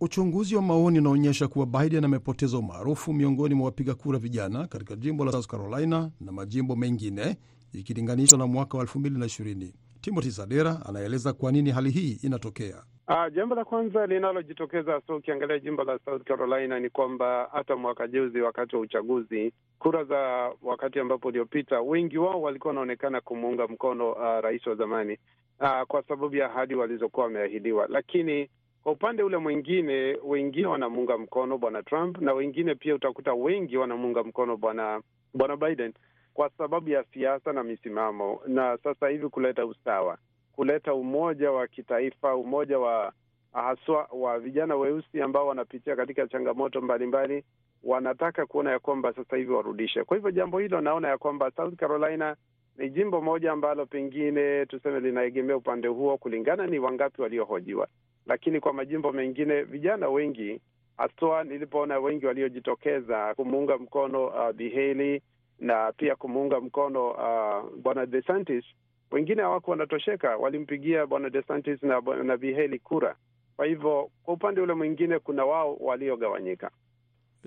Uchunguzi 0.00 0.56
wa 0.56 0.62
maoni 0.62 0.98
unaonyesha 0.98 1.48
kuwa 1.48 1.66
Biden 1.66 2.04
amepoteza 2.04 2.58
umaarufu 2.58 3.12
miongoni 3.12 3.54
mwa 3.54 3.66
wapiga 3.66 3.94
kura 3.94 4.18
vijana 4.18 4.66
katika 4.66 4.96
jimbo 4.96 5.24
la 5.24 5.32
South 5.32 5.46
Carolina 5.46 6.10
na 6.20 6.32
majimbo 6.32 6.76
mengine 6.76 7.36
ikilinganishwa 7.72 8.38
na 8.38 8.46
mwaka 8.46 8.78
wa 8.78 8.84
2020. 8.84 9.72
Timothy 10.00 10.30
Sadera 10.30 10.80
anaeleza 10.88 11.32
kwa 11.32 11.52
nini 11.52 11.70
hali 11.70 11.90
hii 11.90 12.18
inatokea. 12.22 12.82
Uh, 13.08 13.32
jambo 13.34 13.54
la 13.54 13.64
kwanza 13.64 14.06
linalojitokeza 14.06 14.92
hasa 14.92 15.14
ukiangalia 15.14 15.58
jimbo 15.58 15.84
la 15.84 15.98
South 16.04 16.22
Carolina 16.24 16.80
ni 16.80 16.90
kwamba 16.90 17.48
hata 17.52 17.76
mwaka 17.76 18.08
juzi 18.08 18.40
wakati 18.40 18.76
wa 18.76 18.82
uchaguzi, 18.82 19.52
kura 19.78 20.04
za 20.04 20.50
wakati 20.62 20.98
ambapo 21.00 21.28
uliopita, 21.28 21.80
wengi 21.80 22.18
wao 22.18 22.42
walikuwa 22.42 22.70
wanaonekana 22.70 23.20
kumuunga 23.20 23.66
mkono 23.68 24.12
uh, 24.12 24.40
rais 24.40 24.66
wa 24.66 24.74
zamani 24.74 25.18
uh, 25.60 25.82
kwa 25.88 26.02
sababu 26.02 26.36
ya 26.36 26.46
ahadi 26.46 26.74
walizokuwa 26.74 27.26
wameahidiwa, 27.26 27.86
lakini 27.88 28.50
kwa 28.82 28.92
upande 28.92 29.22
ule 29.22 29.36
mwingine, 29.36 30.18
wengine 30.24 30.66
wanamuunga 30.66 31.18
mkono 31.18 31.58
bwana 31.58 31.82
Trump 31.82 32.18
na 32.18 32.32
wengine 32.32 32.74
pia 32.74 32.94
utakuta 32.94 33.34
wengi 33.34 33.76
wanamuunga 33.76 34.22
mkono 34.24 34.56
bwana 34.56 35.02
bwana 35.34 35.56
Biden 35.56 35.92
kwa 36.34 36.50
sababu 36.58 36.88
ya 36.90 37.04
siasa 37.14 37.52
na 37.52 37.64
misimamo, 37.64 38.40
na 38.46 38.78
sasa 38.82 39.08
hivi 39.08 39.28
kuleta 39.28 39.66
usawa 39.66 40.18
kuleta 40.52 40.94
umoja 40.94 41.50
wa 41.52 41.66
kitaifa, 41.68 42.36
umoja 42.36 42.78
wa 42.78 43.12
haswa 43.52 44.08
wa 44.12 44.38
vijana 44.38 44.76
weusi 44.76 45.22
ambao 45.22 45.46
wanapitia 45.46 45.96
katika 45.96 46.26
changamoto 46.28 46.80
mbalimbali 46.80 47.32
mbali, 47.34 47.44
wanataka 47.82 48.46
kuona 48.46 48.70
ya 48.70 48.78
kwamba 48.78 49.12
sasa 49.12 49.36
hivi 49.36 49.52
warudishe. 49.52 50.04
Kwa 50.04 50.16
hivyo 50.16 50.30
jambo 50.30 50.58
hilo 50.58 50.80
naona 50.80 51.08
ya 51.08 51.18
kwamba 51.18 51.50
South 51.50 51.74
Carolina 51.76 52.36
ni 52.80 52.90
jimbo 52.90 53.20
moja 53.20 53.52
ambalo 53.52 53.86
pengine 53.86 54.66
tuseme 54.66 55.00
linaegemea 55.00 55.56
upande 55.56 55.88
huo 55.88 56.18
kulingana 56.18 56.66
ni 56.66 56.78
wangapi 56.78 57.22
waliohojiwa, 57.22 57.88
lakini 58.26 58.60
kwa 58.60 58.72
majimbo 58.72 59.12
mengine 59.12 59.62
vijana 59.62 60.08
wengi 60.08 60.60
haswa, 60.96 61.44
nilipoona 61.44 61.98
wengi 61.98 62.26
waliojitokeza 62.26 63.34
kumuunga 63.34 63.78
mkono 63.78 64.26
uh, 64.26 64.50
Bi 64.52 64.70
Haley 64.70 65.22
na 65.58 65.92
pia 65.92 66.16
kumuunga 66.16 66.60
mkono 66.60 67.10
uh, 67.10 67.70
bwana 67.82 68.06
DeSantis 68.06 68.64
wengine 69.10 69.42
hawako 69.42 69.70
wanatosheka, 69.70 70.36
walimpigia 70.36 71.06
bwana 71.06 71.30
DeSantis 71.30 71.82
na, 71.82 72.00
na 72.00 72.36
Bi 72.36 72.54
Haley 72.54 72.78
kura. 72.78 73.16
Kwa 73.56 73.66
hivyo 73.66 74.10
kwa 74.22 74.34
upande 74.34 74.60
ule 74.60 74.74
mwingine 74.74 75.18
kuna 75.18 75.44
wao 75.44 75.76
waliogawanyika. 75.80 76.70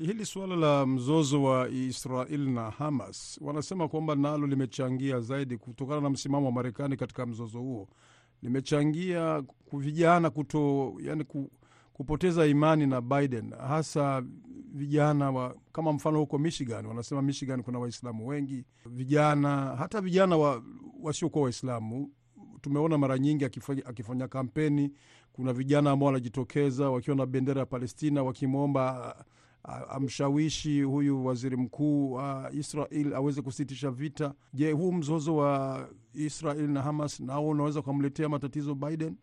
Hili 0.01 0.25
suala 0.25 0.55
la 0.55 0.85
mzozo 0.85 1.43
wa 1.43 1.69
Israel 1.69 2.49
na 2.49 2.69
Hamas 2.69 3.39
wanasema 3.41 3.87
kwamba 3.87 4.15
nalo 4.15 4.47
limechangia 4.47 5.19
zaidi 5.19 5.57
kutokana 5.57 6.01
na 6.01 6.09
msimamo 6.09 6.45
wa 6.45 6.51
Marekani 6.51 6.97
katika 6.97 7.25
mzozo 7.25 7.59
huo, 7.59 7.87
limechangia 8.41 9.43
vijana 9.73 10.29
kuto 10.29 10.93
yani 11.01 11.23
ku, 11.23 11.51
kupoteza 11.93 12.45
imani 12.45 12.87
na 12.87 13.01
Biden, 13.01 13.53
hasa 13.67 14.23
vijana 14.73 15.31
wa, 15.31 15.55
kama 15.71 15.93
mfano 15.93 16.19
huko 16.19 16.37
Michigan, 16.37 16.85
wanasema 16.85 17.21
Michigan 17.21 17.63
kuna 17.63 17.79
Waislamu 17.79 18.27
wengi, 18.27 18.65
vijana 18.85 19.75
hata 19.75 20.01
vijana 20.01 20.37
wa, 20.37 20.63
wasiokuwa 21.01 21.43
Waislamu. 21.43 22.11
Tumeona 22.61 22.97
mara 22.97 23.19
nyingi 23.19 23.45
akifanya, 23.45 23.85
akifanya 23.85 24.27
kampeni, 24.27 24.91
kuna 25.33 25.53
vijana 25.53 25.91
ambao 25.91 26.05
wanajitokeza 26.07 26.89
wakiwa 26.89 27.15
na 27.15 27.25
bendera 27.25 27.59
ya 27.59 27.65
Palestina 27.65 28.23
wakimwomba 28.23 29.15
amshawishi 29.89 30.81
huyu 30.81 31.25
waziri 31.25 31.57
mkuu 31.57 32.13
wa 32.13 32.49
Israel 32.53 33.13
aweze 33.15 33.41
kusitisha 33.41 33.91
vita. 33.91 34.33
Je, 34.53 34.71
huu 34.71 34.91
mzozo 34.91 35.35
wa 35.35 35.87
Israel 36.13 36.69
na 36.69 36.81
Hamas 36.81 37.19
nao 37.19 37.47
unaweza 37.47 37.79
ukamletea 37.79 38.29
matatizo 38.29 38.75
Biden? 38.75 39.15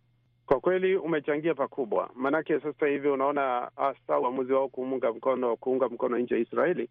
Kwa 0.47 0.61
kweli 0.61 0.97
umechangia 0.97 1.55
pakubwa, 1.55 2.11
maanake 2.15 2.61
sasa 2.61 2.87
hivi 2.87 3.09
unaona 3.09 3.71
hasa 3.77 4.19
uamuzi 4.19 4.53
wao 4.53 4.69
kuunga 4.69 5.13
mkono 5.13 5.57
kuunga 5.57 5.89
mkono 5.89 6.19
nchi 6.19 6.35
ya 6.35 6.41
Israeli 6.41 6.89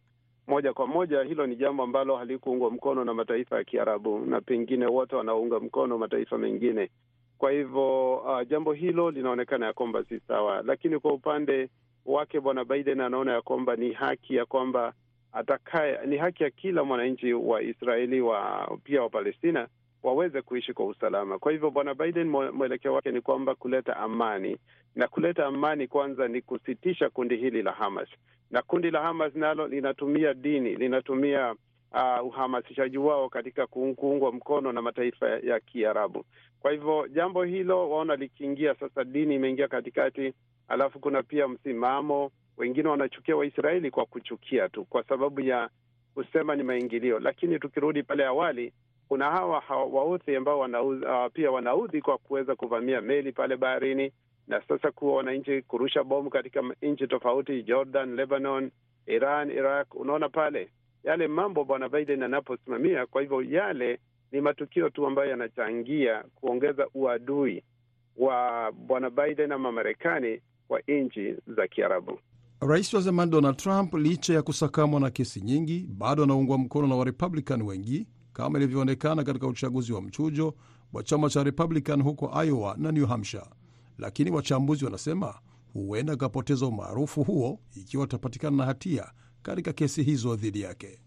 moja 0.50 0.74
kwa 0.74 0.88
moja, 0.88 1.24
hilo 1.24 1.48
ni 1.48 1.56
jambo 1.56 1.84
ambalo 1.84 2.18
halikuungwa 2.18 2.72
mkono 2.72 3.04
na 3.06 3.14
mataifa 3.14 3.58
ya 3.58 3.64
Kiarabu 3.64 4.20
na 4.20 4.42
pengine 4.42 4.86
wote 4.86 5.16
wanaunga 5.16 5.60
mkono 5.60 5.98
mataifa 5.98 6.38
mengine. 6.38 6.90
Kwa 7.38 7.52
hivyo 7.52 8.16
uh, 8.18 8.48
jambo 8.48 8.74
hilo 8.74 9.12
linaonekana 9.12 9.66
ya 9.66 9.74
kwamba 9.74 10.04
si 10.04 10.20
sawa, 10.20 10.62
lakini 10.62 11.00
kwa 11.00 11.14
upande 11.14 11.70
wake 12.10 12.40
bwana 12.40 12.66
Biden 12.66 13.00
anaona 13.02 13.34
ya 13.34 13.42
kwamba 13.42 13.76
ni 13.76 13.94
haki 13.94 14.36
ya 14.36 14.46
kwamba 14.46 14.94
atakaye, 15.32 16.00
ni 16.06 16.18
haki 16.18 16.44
ya 16.44 16.50
kila 16.50 16.84
mwananchi 16.84 17.34
wa 17.34 17.62
Israeli 17.62 18.22
wa 18.22 18.72
pia 18.84 19.02
wa 19.02 19.10
Palestina 19.10 19.68
waweze 20.04 20.42
kuishi 20.42 20.74
kwa 20.74 20.86
usalama. 20.86 21.40
Kwa 21.40 21.52
hivyo 21.52 21.72
bwana 21.72 21.94
Biden 21.94 22.28
mwelekeo 22.30 22.94
wake 22.94 23.12
ni 23.12 23.22
kwamba 23.22 23.56
kuleta 23.56 23.98
amani, 23.98 24.58
na 24.96 25.08
kuleta 25.08 25.46
amani 25.46 25.88
kwanza 25.88 26.28
ni 26.28 26.42
kusitisha 26.42 27.10
kundi 27.10 27.38
hili 27.38 27.62
la 27.62 27.72
Hamas, 27.72 28.10
na 28.52 28.62
kundi 28.62 28.92
la 28.92 29.02
Hamas 29.02 29.36
nalo 29.36 29.68
linatumia 29.68 30.34
dini, 30.34 30.76
linatumia 30.76 31.56
uh, 31.92 32.26
uhamasishaji 32.28 32.98
wao 32.98 33.30
katika 33.30 33.68
kuungwa 33.68 34.32
mkono 34.32 34.72
na 34.72 34.82
mataifa 34.82 35.30
ya 35.30 35.60
Kiarabu. 35.60 36.26
Kwa 36.60 36.72
hivyo 36.72 37.08
jambo 37.08 37.44
hilo 37.44 37.90
waona 37.90 38.16
likiingia 38.16 38.76
sasa, 38.76 39.04
dini 39.04 39.36
imeingia 39.36 39.68
katikati, 39.68 40.34
alafu 40.70 41.00
kuna 41.00 41.24
pia 41.24 41.48
msimamo, 41.48 42.32
wengine 42.58 42.90
wanachukia 42.90 43.36
Waisraeli 43.36 43.92
kwa 43.92 44.06
kuchukia 44.06 44.70
tu, 44.70 44.86
kwa 44.86 45.04
sababu 45.04 45.42
ya 45.42 45.70
kusema 46.14 46.56
ni 46.56 46.64
maingilio. 46.64 47.20
Lakini 47.20 47.60
tukirudi 47.60 48.04
pale 48.04 48.26
awali 48.26 48.74
kuna 49.08 49.32
hawa 49.32 49.64
wauthi 49.92 50.36
ambao 50.36 50.60
wanaudhi, 50.60 51.06
uh, 51.06 51.32
pia 51.34 51.52
wanaudhi 51.52 52.02
kwa 52.02 52.18
kuweza 52.18 52.56
kuvamia 52.56 53.02
meli 53.02 53.32
pale 53.32 53.58
baharini, 53.58 54.12
na 54.48 54.62
sasa 54.68 54.92
kuwa 54.92 55.16
wananchi 55.16 55.62
kurusha 55.62 56.04
bomu 56.04 56.30
katika 56.30 56.64
nchi 56.82 57.08
tofauti, 57.08 57.64
Jordan, 57.64 58.16
Lebanon, 58.16 58.72
Iran, 59.06 59.52
Iraq. 59.52 59.96
Unaona 59.96 60.30
pale 60.30 60.70
yale 61.04 61.28
mambo 61.28 61.64
bwana 61.64 61.90
Biden 61.90 62.24
anaposimamia. 62.24 63.06
Kwa 63.06 63.22
hivyo 63.22 63.42
yale 63.42 64.00
ni 64.32 64.42
matukio 64.42 64.90
tu 64.90 65.08
ambayo 65.08 65.30
yanachangia 65.30 66.24
kuongeza 66.36 66.88
uadui 66.94 67.64
wa 68.18 68.72
bwana 68.72 69.10
Biden 69.10 69.52
ama 69.52 69.72
Marekani 69.72 70.42
kwa 70.70 70.82
nchi 70.88 71.36
za 71.56 71.68
Kiarabu. 71.68 72.20
Rais 72.62 72.94
wa 72.94 73.02
zamani 73.02 73.32
Donald 73.32 73.58
Trump, 73.58 73.94
licha 73.94 74.34
ya 74.34 74.42
kusakamwa 74.42 75.00
na 75.00 75.10
kesi 75.10 75.42
nyingi, 75.42 75.88
bado 75.98 76.24
anaungwa 76.24 76.58
mkono 76.58 76.88
na 76.88 76.96
Warepublican 76.96 77.62
wengi 77.62 78.08
kama 78.34 78.60
ilivyoonekana 78.60 79.24
katika 79.24 79.48
uchaguzi 79.48 79.94
wa 79.94 80.02
mchujo 80.02 80.54
wa 80.94 81.04
chama 81.04 81.30
cha 81.30 81.44
Republican 81.44 82.02
huko 82.04 82.44
Iowa 82.46 82.76
na 82.78 82.92
New 82.92 83.06
Hampshire. 83.06 83.46
Lakini 83.98 84.32
wachambuzi 84.32 84.86
wanasema 84.86 85.36
huenda 85.74 86.14
akapoteza 86.14 86.66
umaarufu 86.66 87.24
huo 87.24 87.60
ikiwa 87.76 88.04
atapatikana 88.04 88.58
na 88.58 88.66
hatia 88.66 89.12
katika 89.42 89.74
kesi 89.74 90.04
hizo 90.04 90.36
dhidi 90.36 90.62
yake. 90.62 91.00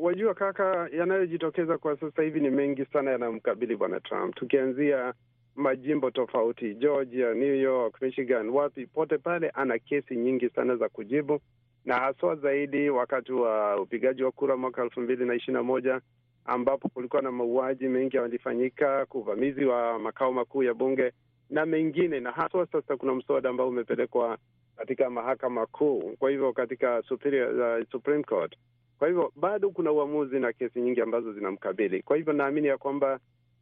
Wajua 0.00 0.34
kaka, 0.34 0.88
yanayojitokeza 0.98 1.78
kwa 1.78 2.00
sasa 2.00 2.22
hivi 2.22 2.40
ni 2.40 2.50
mengi 2.50 2.84
sana 2.92 3.10
yanayomkabili 3.10 3.76
bwana 3.76 4.00
Trump, 4.00 4.34
tukianzia 4.34 5.14
majimbo 5.58 6.10
tofauti, 6.10 6.74
Georgia, 6.74 7.34
New 7.34 7.54
York, 7.54 8.02
Michigan, 8.02 8.48
wapi 8.50 8.86
pote 8.86 9.18
pale, 9.18 9.50
ana 9.50 9.78
kesi 9.78 10.16
nyingi 10.16 10.48
sana 10.48 10.76
za 10.76 10.88
kujibu, 10.88 11.40
na 11.84 11.94
haswa 11.94 12.36
zaidi 12.36 12.90
wakati 12.90 13.32
wa 13.32 13.80
upigaji 13.80 14.22
wa 14.22 14.32
kura 14.32 14.56
mwaka 14.56 14.82
elfu 14.82 15.00
mbili 15.00 15.24
na 15.24 15.34
ishirini 15.34 15.56
na 15.56 15.62
moja 15.62 16.00
ambapo 16.44 16.88
kulikuwa 16.88 17.22
na 17.22 17.32
mauaji 17.32 17.88
mengi 17.88 18.16
yalifanyika, 18.16 19.06
kuvamizi 19.06 19.64
wa 19.64 19.98
makao 19.98 20.32
makuu 20.32 20.62
ya 20.62 20.74
bunge 20.74 21.12
na 21.50 21.66
mengine, 21.66 22.20
na 22.20 22.30
haswa 22.30 22.66
sasa 22.66 22.96
kuna 22.96 23.14
mswada 23.14 23.48
ambao 23.48 23.68
umepelekwa 23.68 24.38
katika 24.76 25.10
mahakama 25.10 25.66
kuu, 25.66 26.16
kwa 26.18 26.30
hivyo 26.30 26.52
katika 26.52 27.02
superior, 27.02 27.78
uh, 27.80 27.88
Supreme 27.90 28.24
Court. 28.24 28.56
Kwa 28.98 29.08
hivyo 29.08 29.32
bado 29.36 29.70
kuna 29.70 29.92
uamuzi 29.92 30.40
na 30.40 30.52
kesi 30.52 30.80
nyingi 30.80 31.00
ambazo 31.00 31.32
zinamkabili. 31.32 32.02
Kwa 32.02 32.16
hivyo 32.16 32.32
naamini 32.32 32.66
ya 32.66 32.78
kwamba 32.78 33.18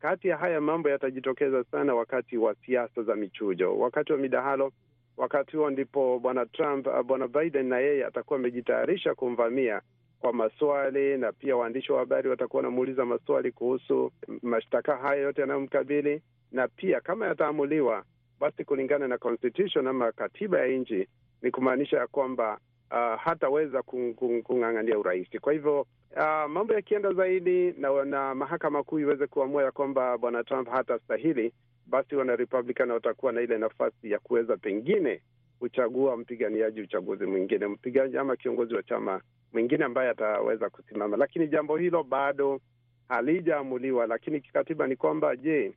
kati 0.07 0.29
ya 0.29 0.37
haya 0.37 0.61
mambo 0.61 0.89
yatajitokeza 0.91 1.65
sana 1.65 1.95
wakati 1.95 2.37
wa 2.37 2.55
siasa 2.67 3.03
za 3.03 3.17
michujo, 3.17 3.79
wakati 3.79 4.13
wa 4.13 4.19
midahalo. 4.19 4.73
Wakati 5.17 5.57
huo 5.57 5.71
ndipo 5.71 6.19
bwana 6.19 6.47
Trump, 6.47 6.87
bwana 7.07 7.29
Biden 7.29 7.67
na 7.67 7.79
yeye 7.79 8.05
atakuwa 8.07 8.39
amejitayarisha 8.39 9.15
kumvamia 9.15 9.81
kwa 10.21 10.33
maswali, 10.33 11.19
na 11.19 11.33
pia 11.33 11.57
waandishi 11.57 11.93
wa 11.93 11.99
habari 11.99 12.29
watakuwa 12.29 12.63
wanamuuliza 12.63 13.05
maswali 13.05 13.53
kuhusu 13.53 14.13
mashtaka 14.43 14.97
haya 14.97 15.23
yote 15.23 15.41
yanayomkabili, 15.41 16.23
na 16.53 16.69
pia 16.69 17.01
kama 17.01 17.27
yataamuliwa, 17.27 18.05
basi 18.41 18.65
kulingana 18.65 19.09
na 19.09 19.19
constitution 19.19 19.87
ama 19.87 20.13
katiba 20.13 20.59
ya 20.61 20.67
nchi 20.67 21.09
ni 21.43 21.51
kumaanisha 21.51 21.97
ya 21.99 22.07
kwamba 22.07 22.59
uh, 22.91 23.21
hataweza 23.21 23.83
kung'ang'ania 23.83 24.99
urais. 24.99 25.29
Kwa 25.41 25.53
hivyo 25.53 25.81
uh, 26.17 26.51
mambo 26.51 26.75
yakienda 26.75 27.13
zaidi 27.13 27.73
na, 27.79 28.05
na 28.05 28.35
mahakama 28.35 28.83
kuu 28.83 28.99
iweze 28.99 29.27
kuamua 29.27 29.63
ya 29.63 29.73
kwamba 29.73 30.19
bwana 30.19 30.45
Trump 30.45 30.69
hatastahili, 30.69 31.53
basi 31.87 32.17
wana 32.17 32.37
Republican 32.37 32.91
watakuwa 32.91 33.33
na 33.33 33.41
ile 33.41 33.59
nafasi 33.59 34.11
ya 34.11 34.19
kuweza 34.19 34.57
pengine 34.57 35.23
kuchagua 35.59 36.17
mpiganiaji 36.17 36.81
uchaguzi 36.81 37.27
mwingine, 37.27 37.67
mpigaji 37.67 38.19
ama 38.19 38.37
kiongozi 38.37 38.75
wa 38.75 38.83
chama 38.83 39.21
mwingine 39.53 39.85
ambaye 39.85 40.11
ataweza 40.11 40.71
kusimama, 40.71 41.17
lakini 41.17 41.49
jambo 41.49 41.77
hilo 41.77 42.03
bado 42.03 42.61
halijaamuliwa. 43.09 44.07
Lakini 44.07 44.41
kikatiba 44.41 44.87
ni 44.87 44.97
kwamba, 44.97 45.37
je, 45.37 45.73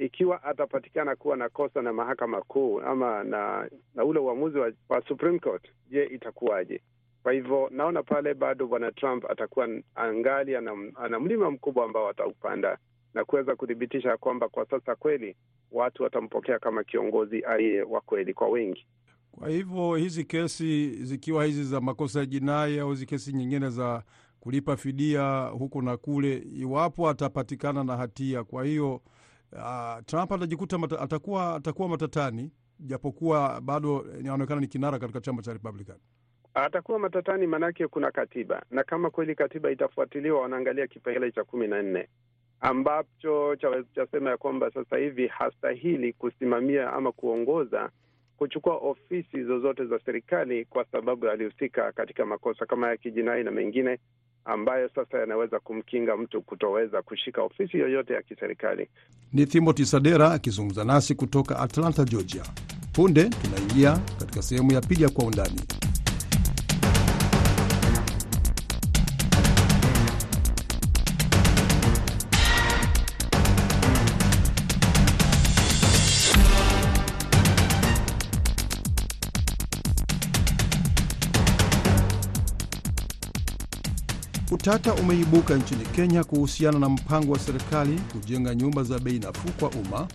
ikiwa 0.00 0.42
atapatikana 0.42 1.16
kuwa 1.16 1.36
na 1.36 1.48
kosa 1.48 1.82
na 1.82 1.92
mahakama 1.92 2.42
kuu 2.42 2.80
ama 2.80 3.24
na 3.24 3.68
na 3.94 4.04
ule 4.04 4.18
uamuzi 4.18 4.58
wa, 4.58 4.72
wa 4.88 5.02
Supreme 5.08 5.38
Court, 5.38 5.68
je, 5.90 6.04
itakuwaje? 6.04 6.80
Kwa 7.22 7.32
hivyo 7.32 7.68
naona 7.72 8.02
pale 8.02 8.34
bado 8.34 8.66
bwana 8.66 8.92
Trump 8.92 9.30
atakuwa 9.30 9.68
angali 9.94 10.56
ana, 10.56 10.72
ana 10.94 11.20
mlima 11.20 11.50
mkubwa 11.50 11.84
ambao 11.84 12.08
ataupanda 12.08 12.78
na 13.14 13.24
kuweza 13.24 13.56
kuthibitisha 13.56 14.16
kwamba 14.16 14.48
kwa 14.48 14.66
sasa 14.66 14.96
kweli 14.96 15.36
watu 15.72 16.02
watampokea 16.02 16.58
kama 16.58 16.84
kiongozi 16.84 17.40
aliye 17.40 17.82
wa 17.82 18.00
kweli 18.00 18.34
kwa 18.34 18.48
wengi. 18.48 18.86
Kwa 19.32 19.48
hivyo 19.48 19.94
hizi 19.96 20.24
kesi 20.24 20.90
zikiwa 21.04 21.44
hizi 21.44 21.64
za 21.64 21.80
makosa 21.80 22.20
ya 22.20 22.26
jinai 22.26 22.78
au 22.78 22.90
hizi 22.90 23.06
kesi 23.06 23.32
nyingine 23.32 23.70
za 23.70 24.02
kulipa 24.40 24.76
fidia 24.76 25.40
huku 25.52 25.82
na 25.82 25.96
kule, 25.96 26.36
iwapo 26.56 27.08
atapatikana 27.08 27.84
na 27.84 27.96
hatia, 27.96 28.44
kwa 28.44 28.64
hiyo 28.64 29.00
uh, 29.52 30.04
Trump 30.06 30.32
atajikuta 30.32 30.78
mata, 30.78 31.00
atakuwa 31.00 31.54
atakuwa 31.54 31.88
matatani, 31.88 32.52
japokuwa 32.80 33.60
bado 33.60 34.06
inaonekana 34.20 34.60
ni 34.60 34.66
kinara 34.66 34.98
katika 34.98 35.20
chama 35.20 35.42
cha 35.42 35.52
Republican. 35.52 35.96
Atakuwa 36.54 36.98
matatani, 36.98 37.46
maanake 37.46 37.86
kuna 37.88 38.10
katiba, 38.10 38.62
na 38.70 38.84
kama 38.84 39.10
kweli 39.10 39.34
katiba 39.34 39.70
itafuatiliwa, 39.70 40.40
wanaangalia 40.40 40.86
kipengele 40.86 41.32
cha 41.32 41.44
kumi 41.44 41.66
na 41.68 41.82
nne 41.82 42.08
ambacho 42.60 43.56
chasema 43.94 44.30
ya 44.30 44.36
kwamba 44.36 44.70
sasa 44.70 44.96
hivi 44.96 45.26
hastahili 45.26 46.12
kusimamia 46.12 46.92
ama 46.92 47.12
kuongoza 47.12 47.90
kuchukua 48.36 48.76
ofisi 48.76 49.44
zozote 49.44 49.84
za 49.86 49.98
serikali 50.04 50.64
kwa 50.64 50.84
sababu 50.92 51.28
alihusika 51.28 51.92
katika 51.92 52.26
makosa 52.26 52.66
kama 52.66 52.88
ya 52.88 52.96
kijinai 52.96 53.44
na 53.44 53.50
mengine 53.50 53.98
ambayo 54.44 54.88
sasa 54.94 55.18
yanaweza 55.18 55.60
kumkinga 55.60 56.16
mtu 56.16 56.42
kutoweza 56.42 57.02
kushika 57.02 57.42
ofisi 57.42 57.78
yoyote 57.78 58.12
ya 58.14 58.22
kiserikali. 58.22 58.88
Ni 59.32 59.46
Timothy 59.46 59.84
Sadera 59.84 60.32
akizungumza 60.32 60.84
nasi 60.84 61.14
kutoka 61.14 61.58
Atlanta, 61.58 62.04
Georgia. 62.04 62.42
Punde 62.92 63.24
tunaingia 63.28 63.98
katika 64.18 64.42
sehemu 64.42 64.72
ya 64.72 64.80
pili 64.80 65.02
ya 65.02 65.08
Kwa 65.08 65.24
Undani. 65.24 65.60
Utata 84.60 84.94
umeibuka 84.94 85.54
nchini 85.56 85.84
Kenya 85.84 86.24
kuhusiana 86.24 86.78
na 86.78 86.88
mpango 86.88 87.32
wa 87.32 87.38
serikali 87.38 88.00
kujenga 88.12 88.54
nyumba 88.54 88.82
za 88.82 88.98
bei 88.98 89.18
nafuu 89.18 89.50
kwa 89.60 89.70
umma, 89.70 90.08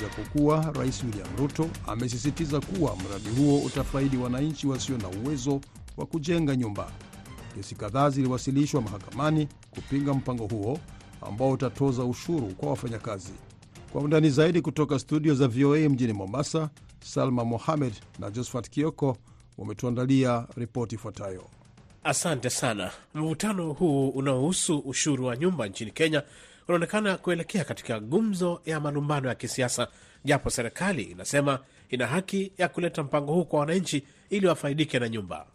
japokuwa 0.00 0.72
Rais 0.78 1.04
William 1.04 1.36
Ruto 1.38 1.70
amesisitiza 1.86 2.60
kuwa 2.60 2.96
mradi 2.96 3.28
huo 3.40 3.58
utafaidi 3.60 4.16
wananchi 4.16 4.66
wasio 4.66 4.98
na 4.98 5.08
uwezo 5.08 5.60
wa 5.96 6.06
kujenga 6.06 6.56
nyumba. 6.56 6.92
Kesi 7.54 7.74
kadhaa 7.74 8.10
ziliwasilishwa 8.10 8.82
mahakamani 8.82 9.48
kupinga 9.70 10.14
mpango 10.14 10.46
huo 10.46 10.78
ambao 11.22 11.50
utatoza 11.50 12.04
ushuru 12.04 12.46
kwa 12.46 12.70
wafanyakazi. 12.70 13.32
Kwa 13.92 14.02
undani 14.02 14.30
zaidi 14.30 14.60
kutoka 14.60 14.98
studio 14.98 15.34
za 15.34 15.48
VOA 15.48 15.88
mjini 15.88 16.12
Mombasa, 16.12 16.70
Salma 17.04 17.44
Mohamed 17.44 17.92
na 18.18 18.30
Josephat 18.30 18.70
Kioko 18.70 19.16
wametuandalia 19.58 20.46
ripoti 20.56 20.94
ifuatayo. 20.94 21.59
Asante 22.04 22.50
sana. 22.50 22.90
Mvutano 23.14 23.72
huu 23.72 24.08
unaohusu 24.08 24.78
ushuru 24.78 25.26
wa 25.26 25.36
nyumba 25.36 25.66
nchini 25.66 25.90
Kenya 25.90 26.22
unaonekana 26.68 27.16
kuelekea 27.16 27.64
katika 27.64 28.00
gumzo 28.00 28.62
ya 28.66 28.80
malumbano 28.80 29.28
ya 29.28 29.34
kisiasa, 29.34 29.88
japo 30.24 30.50
serikali 30.50 31.02
inasema 31.02 31.58
ina 31.90 32.06
haki 32.06 32.52
ya 32.58 32.68
kuleta 32.68 33.02
mpango 33.02 33.32
huu 33.32 33.44
kwa 33.44 33.60
wananchi 33.60 34.02
ili 34.30 34.46
wafaidike 34.46 34.98
na 34.98 35.08
nyumba. 35.08 35.46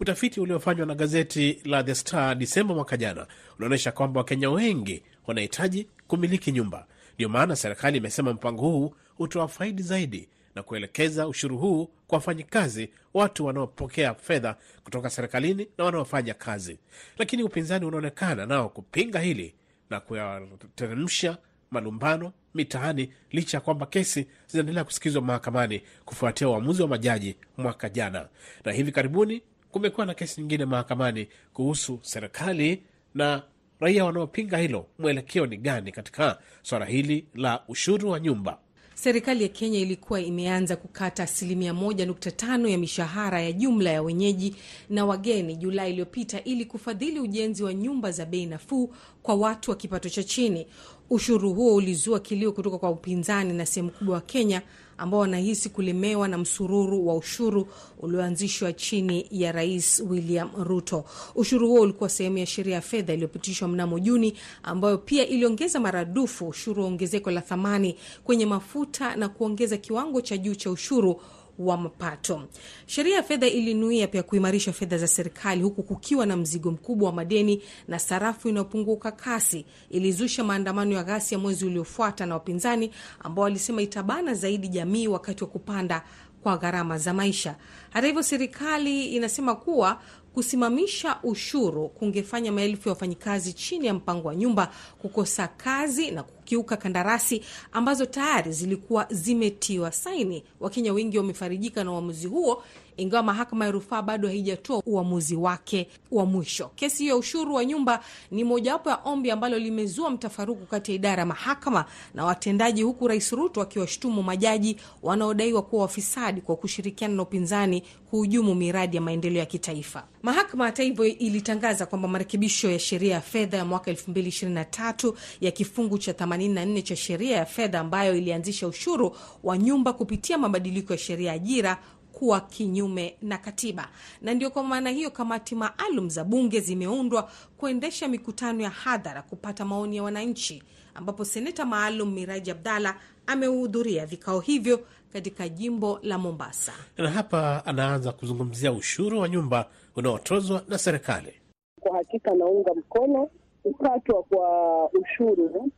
Utafiti 0.00 0.40
uliofanywa 0.40 0.86
na 0.86 0.94
gazeti 0.94 1.60
la 1.64 1.82
The 1.84 1.94
Star 1.94 2.34
Disemba 2.36 2.74
mwaka 2.74 2.96
jana 2.96 3.26
unaonyesha 3.58 3.92
kwamba 3.92 4.20
Wakenya 4.20 4.50
wengi 4.50 5.02
wanahitaji 5.26 5.86
kumiliki 6.08 6.52
nyumba. 6.52 6.86
Ndio 7.14 7.28
maana 7.28 7.56
serikali 7.56 7.98
imesema 7.98 8.32
mpango 8.32 8.62
huu 8.62 8.94
utawafaidi 9.18 9.82
zaidi 9.82 10.28
na 10.54 10.62
kuelekeza 10.62 11.28
ushuru 11.28 11.58
huu 11.58 11.90
kwa 12.06 12.16
wafanyikazi, 12.18 12.90
watu 13.14 13.46
wanaopokea 13.46 14.14
fedha 14.14 14.56
kutoka 14.84 15.10
serikalini 15.10 15.68
na 15.78 15.84
wanaofanya 15.84 16.34
kazi. 16.34 16.78
Lakini 17.18 17.42
upinzani 17.42 17.84
unaonekana 17.86 18.46
nao 18.46 18.68
kupinga 18.68 19.20
hili 19.20 19.54
na 19.90 20.00
kuyateremsha 20.00 21.38
malumbano 21.70 22.32
mitaani, 22.54 23.12
licha 23.30 23.56
ya 23.56 23.60
kwamba 23.60 23.86
kesi 23.86 24.26
zinaendelea 24.46 24.84
kusikizwa 24.84 25.22
mahakamani 25.22 25.82
kufuatia 26.04 26.48
uamuzi 26.48 26.82
wa 26.82 26.88
majaji 26.88 27.36
mwaka 27.56 27.88
jana. 27.88 28.28
Na 28.64 28.72
hivi 28.72 28.92
karibuni 28.92 29.42
kumekuwa 29.70 30.06
na 30.06 30.14
kesi 30.14 30.40
nyingine 30.40 30.64
mahakamani 30.64 31.28
kuhusu 31.52 31.98
serikali 32.02 32.82
na 33.14 33.42
raia 33.80 34.04
wanaopinga 34.04 34.58
hilo. 34.58 34.86
Mwelekeo 34.98 35.46
ni 35.46 35.56
gani 35.56 35.92
katika 35.92 36.38
swala 36.62 36.86
hili 36.86 37.26
la 37.34 37.62
ushuru 37.68 38.10
wa 38.10 38.20
nyumba? 38.20 38.58
Serikali 39.02 39.42
ya 39.42 39.48
Kenya 39.48 39.78
ilikuwa 39.78 40.20
imeanza 40.20 40.76
kukata 40.76 41.22
asilimia 41.22 41.72
1.5 41.72 42.68
ya 42.68 42.78
mishahara 42.78 43.40
ya 43.42 43.52
jumla 43.52 43.90
ya 43.90 44.02
wenyeji 44.02 44.54
na 44.90 45.06
wageni 45.06 45.56
Julai 45.56 45.90
iliyopita 45.90 46.44
ili 46.44 46.64
kufadhili 46.64 47.20
ujenzi 47.20 47.62
wa 47.62 47.74
nyumba 47.74 48.12
za 48.12 48.26
bei 48.26 48.46
nafuu 48.46 48.94
kwa 49.22 49.34
watu 49.34 49.70
wa 49.70 49.76
kipato 49.76 50.08
cha 50.08 50.22
chini. 50.24 50.66
Ushuru 51.10 51.54
huo 51.54 51.74
ulizua 51.74 52.20
kilio 52.20 52.52
kutoka 52.52 52.78
kwa 52.78 52.90
upinzani 52.90 53.52
na 53.52 53.66
sehemu 53.66 53.90
kubwa 53.90 54.14
wa 54.14 54.20
Kenya 54.20 54.62
ambao 54.98 55.20
wanahisi 55.20 55.68
kulemewa 55.68 56.28
na 56.28 56.38
msururu 56.38 57.06
wa 57.08 57.14
ushuru 57.16 57.68
ulioanzishwa 57.98 58.72
chini 58.72 59.26
ya 59.30 59.52
Rais 59.52 60.02
William 60.08 60.50
Ruto. 60.64 61.04
Ushuru 61.34 61.68
huo 61.68 61.80
ulikuwa 61.80 62.08
sehemu 62.10 62.38
ya 62.38 62.46
sheria 62.46 62.74
ya 62.74 62.80
fedha 62.80 63.12
iliyopitishwa 63.12 63.68
mnamo 63.68 63.98
Juni, 63.98 64.34
ambayo 64.62 64.98
pia 64.98 65.26
iliongeza 65.26 65.80
maradufu 65.80 66.48
ushuru 66.48 66.82
wa 66.82 66.88
ongezeko 66.88 67.30
la 67.30 67.40
thamani 67.40 67.96
kwenye 68.24 68.46
mafuta 68.46 69.16
na 69.16 69.28
kuongeza 69.28 69.76
kiwango 69.76 70.20
cha 70.20 70.36
juu 70.36 70.54
cha 70.54 70.70
ushuru 70.70 71.20
wa 71.58 71.76
mapato. 71.76 72.42
Sheria 72.86 73.16
ya 73.16 73.22
fedha 73.22 73.46
ilinuia 73.46 74.06
pia 74.06 74.22
kuimarisha 74.22 74.72
fedha 74.72 74.98
za 74.98 75.06
serikali, 75.06 75.62
huku 75.62 75.82
kukiwa 75.82 76.26
na 76.26 76.36
mzigo 76.36 76.70
mkubwa 76.70 77.08
wa 77.08 77.14
madeni 77.14 77.62
na 77.88 77.98
sarafu 77.98 78.48
inayopunguka 78.48 79.10
kasi. 79.12 79.64
Ilizusha 79.90 80.44
maandamano 80.44 80.92
ya 80.94 81.02
ghasia 81.04 81.38
mwezi 81.38 81.66
uliofuata 81.66 82.26
na 82.26 82.34
wapinzani 82.34 82.90
ambao 83.20 83.42
walisema 83.44 83.82
itabana 83.82 84.34
zaidi 84.34 84.68
jamii 84.68 85.08
wakati 85.08 85.44
wa 85.44 85.50
kupanda 85.50 86.02
kwa 86.42 86.56
gharama 86.56 86.98
za 86.98 87.14
maisha. 87.14 87.56
Hata 87.90 88.06
hivyo, 88.06 88.22
serikali 88.22 89.06
inasema 89.06 89.54
kuwa 89.54 90.00
kusimamisha 90.34 91.18
ushuru 91.22 91.88
kungefanya 91.88 92.52
maelfu 92.52 92.88
ya 92.88 92.92
wafanyikazi 92.92 93.52
chini 93.52 93.86
ya 93.86 93.94
mpango 93.94 94.28
wa 94.28 94.34
nyumba 94.36 94.72
kukosa 94.98 95.48
kazi 95.48 96.10
na 96.10 96.22
kukiuka 96.48 96.76
kandarasi 96.76 97.42
ambazo 97.72 98.06
tayari 98.06 98.52
zilikuwa 98.52 99.06
zimetiwa 99.10 99.92
saini. 99.92 100.44
Wakenya 100.60 100.92
wengi 100.92 101.18
wamefarijika 101.18 101.84
na 101.84 101.92
uamuzi 101.92 102.26
huo, 102.26 102.62
ingawa 102.96 103.22
mahakama 103.22 103.64
ya 103.64 103.70
rufaa 103.70 104.02
bado 104.02 104.28
haijatoa 104.28 104.82
uamuzi 104.86 105.36
wake 105.36 105.88
wa 106.10 106.26
mwisho. 106.26 106.70
Kesi 106.74 107.02
hiyo 107.02 107.14
ya 107.14 107.18
ushuru 107.18 107.54
wa 107.54 107.64
nyumba 107.64 108.00
ni 108.30 108.44
mojawapo 108.44 108.90
ya 108.90 108.96
ombi 109.04 109.30
ambalo 109.30 109.58
limezua 109.58 110.10
mtafaruku 110.10 110.66
kati 110.66 110.90
ya 110.90 110.94
idara 110.94 111.20
ya 111.20 111.26
mahakama 111.26 111.84
na 112.14 112.24
watendaji, 112.24 112.82
huku 112.82 113.08
Rais 113.08 113.32
Ruto 113.32 113.62
akiwashutumu 113.62 114.22
majaji 114.22 114.76
wanaodaiwa 115.02 115.62
kuwa 115.62 115.82
wafisadi 115.82 116.40
kwa 116.40 116.56
kushirikiana 116.56 117.14
na 117.14 117.22
upinzani 117.22 117.82
kuhujumu 118.10 118.54
miradi 118.54 118.96
ya 118.96 119.02
maendeleo 119.02 119.38
ya 119.40 119.46
kitaifa. 119.46 120.04
Mahakama 120.22 120.64
hata 120.64 120.82
hivyo 120.82 121.04
ilitangaza 121.04 121.86
kwamba 121.86 122.08
marekebisho 122.08 122.70
ya 122.70 122.78
sheria 122.78 123.14
ya 123.14 123.20
fedha 123.20 123.56
ya 123.56 123.64
mwaka 123.64 123.92
2023 123.92 125.12
ya 125.40 125.50
kifungu 125.50 125.98
cha 125.98 126.14
84 126.38 126.82
cha 126.82 126.96
sheria 126.96 127.36
ya 127.36 127.46
fedha 127.46 127.80
ambayo 127.80 128.16
ilianzisha 128.16 128.68
ushuru 128.68 129.16
wa 129.42 129.58
nyumba 129.58 129.92
kupitia 129.92 130.38
mabadiliko 130.38 130.92
ya 130.92 130.98
sheria 130.98 131.28
ya 131.28 131.32
ajira 131.34 131.78
kuwa 132.12 132.40
kinyume 132.40 133.16
na 133.22 133.38
katiba, 133.38 133.88
na 134.22 134.34
ndio 134.34 134.50
kwa 134.50 134.62
maana 134.62 134.90
hiyo 134.90 135.10
kamati 135.10 135.54
maalum 135.54 136.08
za 136.10 136.24
bunge 136.24 136.60
zimeundwa 136.60 137.30
kuendesha 137.56 138.08
mikutano 138.08 138.62
ya 138.62 138.70
hadhara 138.70 139.22
kupata 139.22 139.64
maoni 139.64 139.96
ya 139.96 140.02
wananchi, 140.02 140.62
ambapo 140.94 141.24
seneta 141.24 141.64
maalum 141.64 142.12
Miraji 142.12 142.50
Abdalla 142.50 142.96
amehudhuria 143.26 144.06
vikao 144.06 144.40
hivyo 144.40 144.80
katika 145.12 145.48
jimbo 145.48 145.98
la 146.02 146.18
Mombasa. 146.18 146.72
Na 146.98 147.10
hapa 147.10 147.62
anaanza 147.66 148.12
kuzungumzia 148.12 148.72
ushuru 148.72 149.18
wa 149.20 149.28
nyumba 149.28 149.68
unaotozwa 149.96 150.62
na 150.68 150.78
serikali. 150.78 151.32
Kwa 151.80 151.96
hakika 151.96 152.34
naunga 152.34 152.74
mkono 152.74 153.30
kukatwa 153.62 154.22
kwa 154.22 154.84
ushuru 154.92 155.72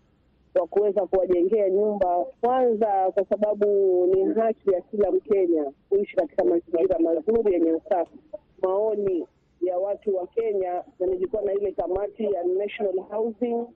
wa 0.55 0.67
kuweza 0.67 1.07
kuwajengea 1.07 1.71
nyumba, 1.71 2.25
kwanza 2.41 3.11
kwa 3.15 3.25
sababu 3.25 3.67
ni 4.15 4.35
haki 4.35 4.71
ya 4.73 4.81
kila 4.81 5.11
Mkenya 5.11 5.73
kuishi 5.89 6.17
katika 6.17 6.45
mazingira 6.45 6.99
mazuri 6.99 7.53
yenye 7.55 7.73
usafi. 7.73 8.19
Maoni 8.63 9.27
ya 9.61 9.79
watu 9.79 10.17
wa 10.17 10.27
Kenya, 10.27 10.85
na 11.01 11.07
nilikuwa 11.07 11.43
na 11.43 11.53
ile 11.53 11.73
kamati 11.73 12.25
ya 12.25 12.45
National 12.45 13.01
Housing 13.11 13.67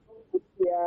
ya 0.66 0.78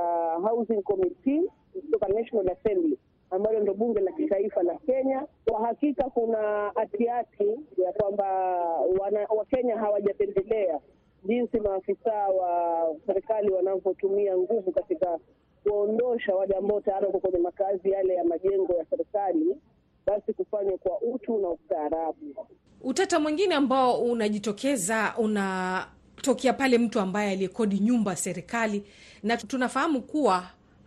Housing 0.42 0.82
Committee 0.82 1.42
kutoka 1.74 2.08
National 2.08 2.50
Assembly 2.50 2.98
ambalo 3.32 3.60
ndo 3.60 3.74
bunge 3.74 4.00
la 4.00 4.12
kitaifa 4.12 4.64
la 4.64 4.76
Kenya. 4.76 5.26
Kwa 5.50 5.68
hakika 5.68 6.04
kuna 6.10 6.72
hatihati 6.76 7.50
ya 7.78 7.94
kwamba 7.94 8.26
Wakenya 9.38 9.78
hawajapendelea 9.78 10.80
jinsi 11.24 11.60
maafisa 11.60 12.14
wa 12.14 12.96
serikali 13.06 13.50
wanavyotumia 13.52 14.38
nguvu 14.38 14.72
katika 14.72 15.20
kuondosha 15.70 16.36
wale 16.36 16.56
ambao 16.56 16.82
tayari 16.82 17.06
wako 17.06 17.20
kwenye 17.20 17.38
makazi 17.40 17.90
yale 17.92 18.14
ya 18.14 18.24
majengo 18.24 18.74
ya 18.74 18.86
serikali, 18.90 19.56
basi 20.06 20.34
kufanywa 20.34 20.78
kwa 20.78 21.02
utu 21.02 21.38
na 21.38 21.50
ustaarabu. 21.50 22.48
Utata 22.82 23.20
mwingine 23.20 23.56
ambao 23.56 24.02
unajitokeza 24.02 25.14
unatokea 25.18 26.54
pale 26.54 26.78
mtu 26.78 27.00
ambaye 27.00 27.32
aliyekodi 27.32 27.80
nyumba 27.80 28.16
serikali, 28.16 28.84
na 29.24 29.38
tunafahamu 29.38 30.02
kuwa 30.02 30.44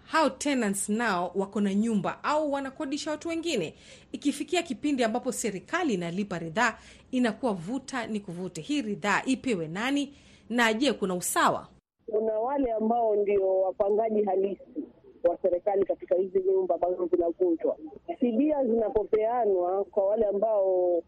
hao 0.06 0.30
tenants 0.30 0.88
nao 0.88 1.32
wako 1.34 1.60
na 1.60 1.74
nyumba 1.74 2.24
au 2.24 2.52
wanakodisha 2.52 3.10
watu 3.10 3.28
wengine. 3.28 3.74
Ikifikia 4.12 4.62
kipindi 4.62 5.04
ambapo 5.04 5.32
serikali 5.32 5.94
inalipa 5.94 6.38
ridhaa, 6.38 6.78
inakuwa 7.10 7.52
vuta 7.52 8.06
ni 8.06 8.20
kuvute, 8.20 8.60
hii 8.60 8.82
ridhaa 8.82 9.22
ipewe 9.26 9.68
nani? 9.68 10.14
Na 10.50 10.72
je, 10.74 10.92
kuna 10.92 11.14
usawa? 11.14 11.68
Kuna 12.10 12.40
wale 12.40 12.72
ambao 12.72 13.16
ndio 13.16 13.60
wapangaji 13.60 14.22
halisi 14.24 14.84
wa 15.24 15.38
serikali 15.42 15.84
katika 15.84 16.14
hizi 16.14 16.42
nyumba 16.42 16.74
ambazo 16.74 17.06
zinavunjwa. 17.06 17.76
Fidia 18.18 18.64
zinapopeanwa 18.64 19.84
kwa 19.84 20.06
wale 20.06 20.26
ambao 20.26 21.02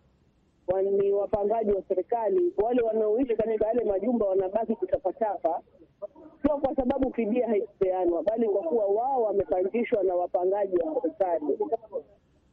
ni 0.99 1.13
wapangaji 1.13 1.71
wa 1.73 1.83
serikali, 1.89 2.53
wale 2.63 2.83
wanaoishi 2.83 3.37
katika 3.37 3.67
yale 3.67 3.85
majumba 3.85 4.27
wanabaki 4.27 4.75
kutapatapa, 4.75 5.61
sio 6.43 6.57
kwa 6.59 6.77
sababu 6.77 7.13
fidia 7.15 7.49
haikupeanwa, 7.49 8.23
bali 8.23 8.49
kwa 8.49 8.63
kuwa 8.63 8.87
wao 8.87 9.23
wamepangishwa 9.23 10.03
na 10.03 10.15
wapangaji 10.15 10.77
wa 10.77 11.03
serikali. 11.03 11.59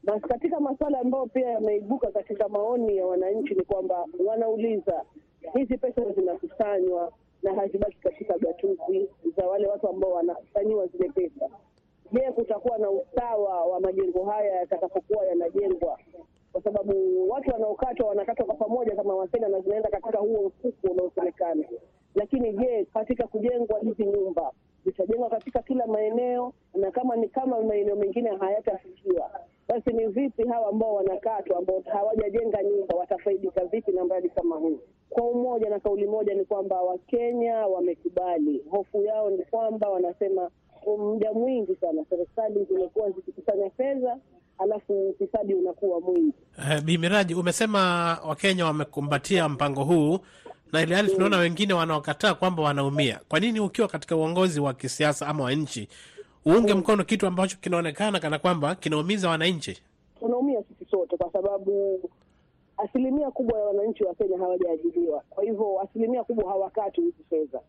Na 0.03 0.19
katika 0.19 0.59
masuala 0.59 0.99
ambayo 0.99 1.25
pia 1.25 1.49
yameibuka 1.49 2.11
katika 2.11 2.49
maoni 2.49 2.97
ya 2.97 3.05
wananchi 3.05 3.53
ni 3.53 3.63
kwamba 3.63 4.05
wanauliza 4.27 5.05
hizi 5.53 5.77
pesa 5.77 6.11
zinakusanywa 6.11 7.11
na 7.43 7.53
hazibaki 7.53 7.97
katika 7.97 8.37
gatuzi 8.37 9.09
za 9.37 9.47
wale 9.47 9.67
watu 9.67 9.87
ambao 9.89 10.11
wanafanyiwa 10.11 10.87
zile 10.87 11.09
pesa. 11.09 11.49
Je, 12.11 12.31
kutakuwa 12.31 12.77
na 12.77 12.89
usawa 12.91 13.65
wa 13.65 13.79
majengo 13.79 14.25
haya 14.25 14.55
yatakapokuwa 14.55 15.25
yanajengwa? 15.25 15.99
Kwa 16.51 16.61
sababu 16.63 16.93
watu 17.29 17.49
wanaokatwa 17.51 18.07
wanakatwa 18.07 18.45
kwa 18.45 18.55
pamoja 18.55 18.95
kama 18.95 19.15
wasena 19.15 19.47
na 19.47 19.59
zinaenda 19.61 19.89
katika 19.89 20.17
huo 20.19 20.47
mfuko 20.47 20.87
unaosemekana. 20.91 21.63
Lakini 22.15 22.53
je, 22.53 22.85
katika 22.93 23.27
kujengwa 23.27 23.79
hizi 23.79 24.05
nyumba 24.05 24.51
zitajengwa 24.85 25.29
katika 25.29 25.59
kila 25.61 25.87
maeneo, 25.87 26.53
na 26.75 26.91
kama 26.91 27.15
ni 27.15 27.27
kama 27.29 27.61
maeneo 27.61 27.95
mengine 27.95 28.29
hayatafikiwa, 28.29 29.31
basi 29.67 29.89
ni 29.93 30.07
vipi 30.07 30.47
hawa 30.47 30.67
ambao 30.69 30.93
wanakatwa 30.95 31.57
ambao 31.57 31.79
hawajajenga 31.93 32.63
nyumba 32.63 32.95
watafaidika 32.95 33.65
vipi 33.65 33.91
na 33.91 34.05
mradi 34.05 34.29
kama 34.29 34.55
huu? 34.55 34.79
Kwa 35.19 35.27
umoja 35.29 35.69
na 35.69 35.79
kauli 35.79 36.07
moja 36.07 36.33
ni 36.33 36.45
kwamba 36.45 36.81
Wakenya 36.81 37.55
wamekubali. 37.55 38.61
Hofu 38.71 39.01
yao 39.03 39.29
ni 39.29 39.43
kwamba 39.43 39.89
wanasema 39.89 40.49
muda 40.97 41.33
mwingi 41.33 41.75
sana 41.81 42.05
serikali 42.09 42.63
zimekuwa 42.65 43.11
zikikusanya 43.11 43.69
fedha 43.69 44.17
alafu 44.57 45.09
ufisadi 45.09 45.53
unakuwa 45.53 46.01
mwingi. 46.01 46.33
Eh, 46.71 46.81
Bi 46.81 46.97
Miraji, 46.97 47.35
umesema 47.35 47.79
Wakenya 48.27 48.65
wamekumbatia 48.65 49.49
mpango 49.49 49.83
huu 49.83 50.19
na 50.73 50.81
ile 50.81 50.95
hali 50.95 51.11
tunaona 51.11 51.37
wengine 51.37 51.73
wanaokataa 51.73 52.33
kwamba 52.33 52.63
wanaumia. 52.63 53.19
Kwa 53.29 53.39
nini 53.39 53.59
ukiwa 53.59 53.87
katika 53.87 54.15
uongozi 54.15 54.59
wa 54.59 54.73
kisiasa 54.73 55.27
ama 55.27 55.43
wa 55.43 55.51
nchi 55.53 55.87
uunge 56.45 56.73
mkono 56.73 57.03
kitu 57.03 57.27
ambacho 57.27 57.57
kinaonekana 57.61 58.19
kana 58.19 58.39
kwamba 58.39 58.75
kinaumiza 58.75 59.29
wananchi? 59.29 59.81
Tunaumia 60.19 60.63
sisi 60.63 60.91
sote, 60.91 61.17
kwa 61.17 61.31
sababu 61.31 61.99
asilimia 62.79 63.31
kubwa 63.31 63.59
ya 63.59 63.65
wananchi 63.65 64.03
wa 64.03 64.15
Kenya 64.15 64.37
hawajaajiriwa. 64.37 65.23
Kwa 65.29 65.43
hivyo 65.43 65.81
asilimia 65.81 66.23
kubwa 66.23 66.49
hawakati 66.51 67.01
hizi 67.01 67.23
fedha. 67.29 67.61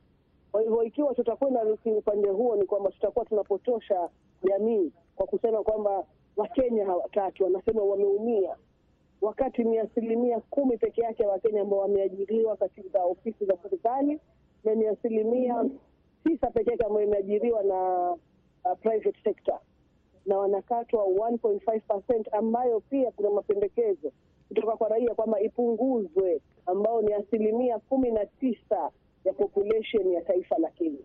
Kwa 0.52 0.60
hivyo 0.62 0.82
ikiwa 0.82 1.14
tutakwenda 1.14 1.60
upande 1.98 2.28
huo, 2.28 2.56
ni 2.56 2.64
kwamba 2.66 2.90
tutakuwa 2.90 3.24
tunapotosha 3.24 4.08
jamii 4.42 4.92
kwa 5.16 5.26
kusema 5.26 5.62
kwamba 5.62 6.04
Wakenya 6.36 6.86
hawakati, 6.86 7.42
wanasema 7.42 7.82
wameumia, 7.82 8.56
wakati 9.20 9.64
ni 9.64 9.78
asilimia 9.78 10.40
kumi 10.40 10.76
peke 10.78 11.00
yake 11.02 11.22
ya 11.22 11.28
Wakenya 11.28 11.60
ambao 11.62 11.78
wameajiriwa 11.78 12.56
katika 12.56 13.04
ofisi 13.04 13.44
za 13.44 13.56
serikali 13.62 14.20
na 14.64 14.74
ni 14.74 14.86
asilimia 14.86 15.64
tisa 16.24 16.50
peke 16.50 16.70
yake 16.70 16.84
ambayo 16.84 17.06
imeajiriwa 17.06 17.62
na 17.62 18.10
uh, 18.64 18.78
private 18.80 19.18
sector 19.24 19.58
na 20.26 20.38
wanakatwa 20.38 21.04
1.5% 21.04 22.38
ambayo 22.38 22.80
pia 22.80 23.10
kuna 23.10 23.30
mapendekezo 23.30 24.12
kutoka 24.54 24.76
kwa 24.76 24.88
raia 24.88 25.14
kwamba 25.14 25.40
ipunguzwe, 25.40 26.40
ambao 26.66 27.02
ni 27.02 27.12
asilimia 27.12 27.78
kumi 27.78 28.10
na 28.10 28.26
tisa 28.26 28.90
ya 29.24 29.32
population 29.32 30.12
ya 30.12 30.20
taifa 30.22 30.58
la 30.58 30.70
Kenya. 30.70 30.98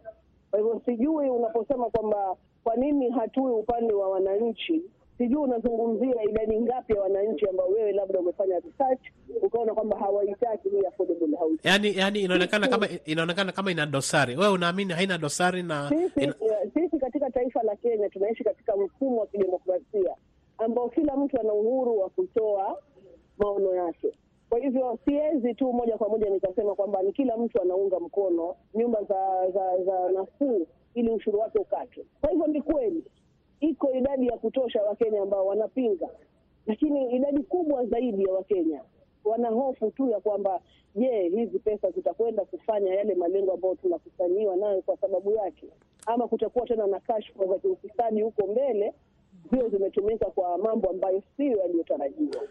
Kwa 0.51 0.59
hivyo 0.59 0.81
sijui 0.85 1.29
unaposema 1.29 1.89
kwamba 1.89 2.35
kwa 2.63 2.75
nini 2.75 3.09
hatui 3.09 3.51
upande 3.51 3.93
wa 3.93 4.09
wananchi, 4.09 4.81
sijui 5.17 5.37
unazungumzia 5.43 6.23
idadi 6.23 6.59
ngapi 6.61 6.93
ya 6.93 7.01
wananchi 7.01 7.47
ambao 7.49 7.67
wewe 7.67 7.91
labda 7.91 8.19
umefanya 8.19 8.59
research 8.59 9.01
ukaona 9.41 9.73
kwamba 9.73 9.97
hawahitaki 9.97 10.69
hii 10.69 10.85
affordable 10.85 11.37
housing. 11.37 11.59
Yani, 11.63 11.97
yani 11.97 12.19
inaonekana 12.19 12.67
kama 12.67 12.87
inaonekana 13.05 13.51
kama 13.51 13.71
ina 13.71 13.85
dosari. 13.85 14.35
Wewe 14.37 14.51
unaamini 14.51 14.93
haina 14.93 15.17
dosari? 15.17 15.63
Na 15.63 15.89
Sisi, 15.89 16.23
ina... 16.23 16.33
sisi 16.73 16.99
katika 16.99 17.29
taifa 17.31 17.63
la 17.63 17.75
Kenya 17.75 18.09
tunaishi 18.09 18.43
katika 18.43 18.77
mfumo 18.77 19.17
wa 19.21 19.27
kidemokrasia 19.27 20.15
ambao 20.57 20.89
kila 20.89 21.17
mtu 21.17 21.39
ana 21.39 21.53
uhuru 21.53 21.99
wa 21.99 22.09
kutoa 22.09 22.77
maono 23.37 23.75
yake. 23.75 24.11
Kwa 24.49 24.59
hivyo 24.59 24.99
siwezi 25.05 25.53
tu 25.53 25.73
moja 25.73 25.97
kwa 25.97 26.09
moja 26.09 26.29
nikasema 26.29 26.75
kwamba 26.75 27.01
ni 27.03 27.11
kila 27.13 27.37
mtu 27.37 27.61
anaunga 27.61 27.99
mkono 27.99 28.55
nyumba 28.73 29.03
za 29.03 29.51
za, 29.51 29.83
za 29.83 30.09
nafuu 30.11 30.67
ili 30.93 31.09
ushuru 31.11 31.39
wake 31.39 31.59
ukatwe. 31.59 32.05
Kwa 32.21 32.29
hivyo 32.29 32.47
ni 32.47 32.61
kweli 32.61 33.03
iko 33.59 33.91
idadi 33.93 34.27
ya 34.27 34.37
kutosha 34.37 34.83
Wakenya 34.83 35.21
ambao 35.21 35.45
wanapinga, 35.45 36.09
lakini 36.67 37.11
idadi 37.15 37.43
kubwa 37.43 37.85
zaidi 37.85 38.23
ya 38.23 38.33
Wakenya 38.33 38.81
wana 39.25 39.49
hofu 39.49 39.91
tu 39.91 40.09
ya 40.09 40.19
kwamba 40.19 40.59
je, 40.95 41.29
hizi 41.29 41.59
pesa 41.59 41.91
zitakwenda 41.91 42.45
kufanya 42.45 42.93
yale 42.95 43.15
malengo 43.15 43.53
ambayo 43.53 43.75
tunakusanyiwa 43.75 44.55
nayo 44.55 44.81
kwa 44.81 44.97
sababu 44.97 45.31
yake, 45.31 45.67
ama 46.05 46.27
kutakuwa 46.27 46.65
tena 46.65 46.87
na 46.87 46.99
kashfa 46.99 47.45
za 47.45 47.59
kiufisadi 47.59 48.21
huko 48.21 48.47
mbele, 48.47 48.93
zio 49.51 49.69
zimetumika 49.69 50.25
kwa 50.25 50.57
mambo 50.57 50.89
ambayo 50.89 51.21
siyo 51.37 51.57
yaliyotarajiwa. 51.57 52.41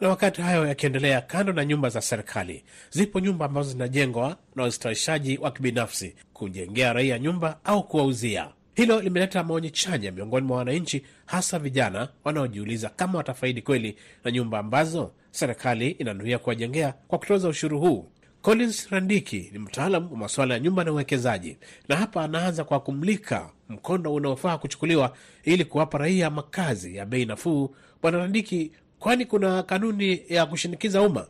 Na 0.00 0.08
wakati 0.08 0.42
hayo 0.42 0.66
yakiendelea, 0.66 1.20
kando 1.20 1.52
na 1.52 1.64
nyumba 1.64 1.88
za 1.88 2.00
serikali, 2.00 2.64
zipo 2.90 3.20
nyumba 3.20 3.44
ambazo 3.46 3.70
zinajengwa 3.70 4.36
na 4.56 4.62
wastawishaji 4.62 5.38
wa 5.38 5.50
kibinafsi 5.50 6.14
kujengea 6.32 6.92
raia 6.92 7.18
nyumba 7.18 7.58
au 7.64 7.82
kuwauzia. 7.88 8.48
Hilo 8.74 9.00
limeleta 9.00 9.44
maonyi 9.44 9.70
chanya 9.70 10.12
miongoni 10.12 10.46
mwa 10.46 10.56
wananchi, 10.58 11.02
hasa 11.26 11.58
vijana 11.58 12.08
wanaojiuliza 12.24 12.88
kama 12.88 13.18
watafaidi 13.18 13.62
kweli 13.62 13.96
na 14.24 14.30
nyumba 14.30 14.58
ambazo 14.58 15.12
serikali 15.30 15.90
inanuia 15.90 16.38
kuwajengea 16.38 16.94
kwa 17.08 17.18
kutoza 17.18 17.48
ushuru 17.48 17.80
huu. 17.80 18.08
Collins 18.42 18.88
Randiki 18.90 19.48
ni 19.52 19.58
mtaalam 19.58 20.12
wa 20.12 20.18
masuala 20.18 20.54
ya 20.54 20.60
nyumba 20.60 20.84
na 20.84 20.92
uwekezaji, 20.92 21.56
na 21.88 21.96
hapa 21.96 22.24
anaanza 22.24 22.64
kwa 22.64 22.80
kumlika 22.80 23.50
mkondo 23.68 24.14
unaofaa 24.14 24.58
kuchukuliwa 24.58 25.16
ili 25.44 25.64
kuwapa 25.64 25.98
raia 25.98 26.30
makazi 26.30 26.96
ya 26.96 27.06
bei 27.06 27.24
nafuu. 27.24 27.74
Bwana 28.02 28.18
Randiki, 28.18 28.72
kwani 28.98 29.26
kuna 29.26 29.62
kanuni 29.62 30.22
ya 30.28 30.46
kushinikiza 30.46 31.02
umma? 31.02 31.26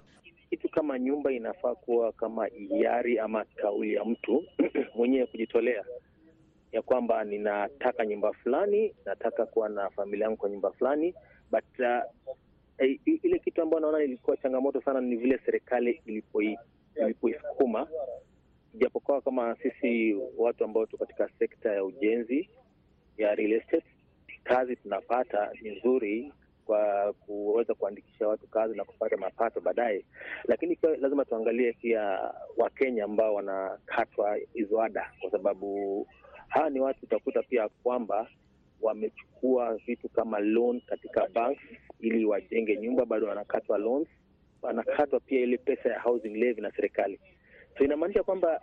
Kitu 0.50 0.68
kama 0.68 0.98
nyumba 0.98 1.33
inafaa 1.33 1.74
kuwa 1.74 2.12
kama 2.12 2.46
hiari 2.46 3.18
ama 3.18 3.44
kauli 3.44 3.94
ya 3.94 4.05
mtu 4.05 4.44
mwenyewe 4.96 5.26
kujitolea 5.26 5.85
ya 6.72 6.83
kwamba 6.83 7.24
ninataka 7.24 8.07
nyumba 8.07 8.33
fulani, 8.33 8.94
nataka 9.05 9.46
kuwa 9.46 9.68
na 9.68 9.90
familia 9.90 10.24
yangu 10.24 10.37
kwa 10.37 10.50
nyumba 10.50 10.70
fulani, 10.72 11.14
but 11.50 11.64
uh, 11.79 12.02
eh, 12.79 12.98
ile 13.22 13.38
kitu 13.38 13.62
ambayo 13.62 13.81
naona 13.81 14.02
ilikuwa 14.05 14.37
changamoto 14.37 14.81
sana 14.81 15.00
ni 15.00 15.16
vile 15.16 15.38
serikali 15.46 16.02
ilipoisukuma, 16.96 17.87
ijapokuwa 18.74 19.20
kama 19.20 19.57
sisi 19.62 20.16
watu 20.37 20.64
ambao 20.64 20.87
tu 20.87 20.98
katika 20.98 21.29
sekta 21.38 21.72
ya 21.72 21.85
ujenzi 21.85 22.48
ya 23.18 23.35
real 23.35 23.52
estate, 23.52 23.87
kazi 24.44 24.76
tunapata 24.76 25.50
ni 25.62 25.70
nzuri 25.76 26.33
kwa 26.66 27.12
kuweza 27.12 27.74
kuandikisha 27.74 28.29
watu 28.29 28.46
kazi 28.46 28.76
na 28.76 28.85
kupata 28.85 29.16
mapato 29.16 29.61
baadaye, 29.61 30.05
lakini 30.44 30.76
pia 30.76 30.90
lazima 30.96 31.24
tuangalie 31.24 31.72
pia 31.72 32.31
Wakenya 32.57 33.05
ambao 33.05 33.35
wanakatwa 33.35 34.37
hizo 34.55 34.83
ada, 34.83 35.12
kwa 35.20 35.31
sababu 35.31 36.07
hawa 36.48 36.70
ni 36.70 36.81
watu 36.81 36.98
utakuta 37.02 37.42
pia 37.42 37.68
kwamba 37.68 38.29
wamechukua 38.81 39.74
vitu 39.76 40.09
kama 40.09 40.38
loan 40.40 40.81
katika 40.81 41.29
bank 41.29 41.59
ili 42.00 42.24
wajenge 42.24 42.76
nyumba, 42.76 43.05
bado 43.05 43.26
wanakatwa 43.26 43.79
loans, 43.79 44.09
wanakatwa 44.62 45.20
pia 45.20 45.40
ile 45.40 45.57
pesa 45.59 45.88
ya 45.88 46.00
housing 46.00 46.35
levy 46.35 46.61
na 46.61 46.72
serikali. 46.72 47.20
So 47.79 47.85
inamaanisha 47.85 48.22
kwamba 48.22 48.61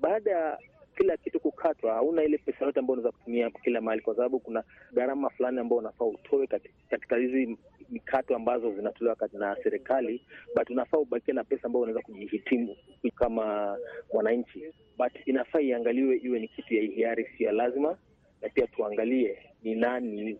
baada 0.00 0.30
ya 0.30 0.58
kila 0.96 1.16
kitu 1.16 1.40
kukatwa, 1.40 1.94
hauna 1.94 2.22
ile 2.24 2.38
pesa 2.38 2.64
yote 2.64 2.80
ambayo 2.80 2.98
unaweza 3.00 3.18
kutumia 3.18 3.50
kila 3.50 3.80
mahali, 3.80 4.02
kwa 4.02 4.16
sababu 4.16 4.40
kuna 4.40 4.64
gharama 4.92 5.30
fulani 5.30 5.58
ambao 5.58 5.78
unafaa 5.78 6.04
utoe 6.04 6.46
katika 6.90 7.16
hizi 7.16 7.58
mikato 7.90 8.36
ambazo 8.36 8.72
zinatolewa 8.72 9.16
na 9.32 9.56
serikali, 9.62 10.22
but 10.56 10.70
unafaa 10.70 10.98
ubakie 10.98 11.34
na 11.34 11.44
pesa 11.44 11.62
ambayo 11.64 11.82
unaweza 11.82 12.02
kujihitimu 12.06 12.76
kama 13.14 13.76
mwananchi, 14.12 14.62
but 14.98 15.12
inafaa 15.26 15.60
iangaliwe 15.60 16.16
iwe 16.16 16.38
ni 16.40 16.48
kitu 16.48 16.74
ya 16.74 16.82
hiari, 16.82 17.26
sio 17.38 17.46
ya 17.46 17.52
lazima, 17.52 17.98
na 18.42 18.48
pia 18.48 18.66
tuangalie 18.66 19.38
ni 19.62 19.74
nani, 19.74 20.38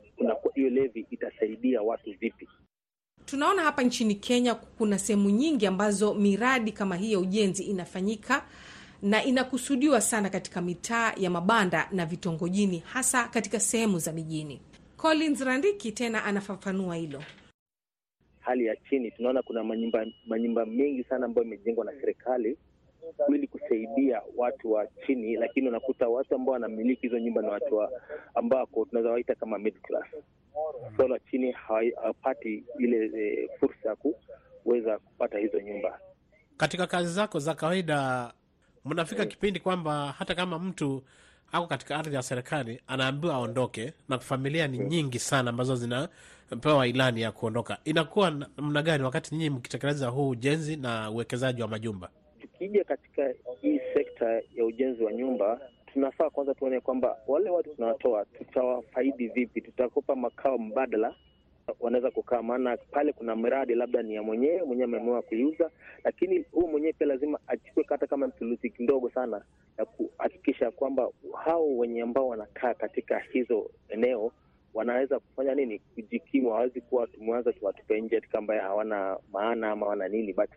hiyo 0.54 0.70
levi 0.70 1.06
itasaidia 1.10 1.82
watu 1.82 2.10
vipi. 2.20 2.48
Tunaona 3.24 3.62
hapa 3.62 3.82
nchini 3.82 4.14
Kenya 4.14 4.54
kuna 4.54 4.98
sehemu 4.98 5.30
nyingi 5.30 5.66
ambazo 5.66 6.14
miradi 6.14 6.72
kama 6.72 6.96
hii 6.96 7.12
ya 7.12 7.18
ujenzi 7.18 7.62
inafanyika 7.62 8.46
na 9.06 9.24
inakusudiwa 9.24 10.00
sana 10.00 10.30
katika 10.30 10.62
mitaa 10.62 11.12
ya 11.16 11.30
mabanda 11.30 11.88
na 11.92 12.06
vitongojini, 12.06 12.78
hasa 12.78 13.28
katika 13.28 13.60
sehemu 13.60 13.98
za 13.98 14.12
mijini. 14.12 14.60
Collins 14.96 15.40
Randiki 15.40 15.92
tena 15.92 16.24
anafafanua 16.24 16.96
hilo. 16.96 17.22
Hali 18.40 18.66
ya 18.66 18.76
chini, 18.76 19.10
tunaona 19.10 19.42
kuna 19.42 19.64
manyumba 19.64 20.06
manyumba 20.26 20.66
mengi 20.66 21.04
sana 21.04 21.26
ambayo 21.26 21.46
imejengwa 21.46 21.84
na 21.84 21.92
serikali 22.00 22.56
ili 23.34 23.46
kusaidia 23.46 24.22
watu 24.36 24.72
wa 24.72 24.86
chini, 25.06 25.36
lakini 25.36 25.68
unakuta 25.68 26.08
watu 26.08 26.34
ambao 26.34 26.52
wanamiliki 26.52 27.02
hizo 27.02 27.18
nyumba 27.18 27.42
ni 27.42 27.48
watu 27.48 27.88
ambako 28.34 28.84
tunaweza 28.84 29.10
waita 29.12 29.34
kama 29.34 29.58
middle 29.58 29.80
class. 29.80 30.06
So 30.96 31.08
la 31.08 31.18
chini 31.30 31.52
hawapati 31.52 32.64
ile 32.78 33.10
e, 33.14 33.48
fursa 33.60 33.88
ya 33.88 33.96
kuweza 34.62 34.98
kupata 34.98 35.38
hizo 35.38 35.60
nyumba. 35.60 36.00
Katika 36.56 36.86
kazi 36.86 37.12
zako 37.12 37.38
za 37.38 37.54
kawaida 37.54 38.32
mnafika 38.86 39.22
mm, 39.22 39.28
kipindi 39.28 39.60
kwamba 39.60 40.14
hata 40.18 40.34
kama 40.34 40.58
mtu 40.58 41.02
ako 41.52 41.66
katika 41.66 41.96
ardhi 41.96 42.14
ya 42.14 42.22
serikali 42.22 42.80
anaambiwa 42.86 43.34
aondoke, 43.34 43.92
na 44.08 44.18
familia 44.18 44.66
ni 44.68 44.78
mm, 44.78 44.86
nyingi 44.86 45.18
sana 45.18 45.50
ambazo 45.50 45.76
zinapewa 45.76 46.86
ilani 46.86 47.20
ya 47.22 47.32
kuondoka, 47.32 47.78
inakuwa 47.84 48.30
namna 48.30 48.82
gani 48.82 49.04
wakati 49.04 49.34
nyinyi 49.34 49.50
mkitekeleza 49.50 50.08
huu 50.08 50.28
ujenzi 50.28 50.76
na 50.76 51.10
uwekezaji 51.10 51.62
wa 51.62 51.68
majumba? 51.68 52.08
Tukija 52.40 52.84
katika 52.84 53.34
hii 53.62 53.80
sekta 53.94 54.26
ya 54.54 54.64
ujenzi 54.64 55.04
wa 55.04 55.12
nyumba, 55.12 55.60
tunafaa 55.92 56.30
kwanza 56.30 56.54
tuone 56.54 56.80
kwamba 56.80 57.16
wale 57.26 57.50
watu 57.50 57.74
tunawatoa 57.74 58.24
tutawafaidi 58.24 59.28
vipi, 59.28 59.60
tutakopa 59.60 60.16
makao 60.16 60.58
mbadala 60.58 61.14
wanaweza 61.80 62.10
kukaa, 62.10 62.42
maana 62.42 62.76
pale 62.76 63.12
kuna 63.12 63.36
mradi 63.36 63.74
labda 63.74 64.02
ni 64.02 64.14
ya 64.14 64.22
mwenyewe 64.22 64.62
mwenyewe 64.62 64.84
ameamua 64.84 65.22
kuiuza, 65.22 65.70
lakini 66.04 66.38
huu 66.52 66.68
mwenyewe 66.68 66.92
pia 66.92 67.06
lazima 67.06 67.38
achukue 67.46 67.84
hata 67.88 68.06
kama 68.06 68.28
thuluthi 68.28 68.70
kidogo 68.70 69.10
sana 69.10 69.42
ya 69.78 69.84
kuhakikisha 69.84 70.70
kwamba 70.70 71.08
hao 71.44 71.78
wenye 71.78 72.02
ambao 72.02 72.28
wanakaa 72.28 72.74
katika 72.74 73.18
hizo 73.18 73.70
eneo 73.88 74.32
wanaweza 74.74 75.18
kufanya 75.20 75.54
nini, 75.54 75.78
kujikimu. 75.78 76.50
Hawezi 76.50 76.80
kuwa 76.80 77.06
tumeanza 77.06 77.52
tuwatupe 77.52 78.00
nje 78.00 78.16
katika 78.16 78.38
ambaye 78.38 78.60
hawana 78.60 79.18
maana 79.32 79.70
ama 79.70 79.86
hawana 79.86 80.08
nini, 80.08 80.32
but 80.32 80.50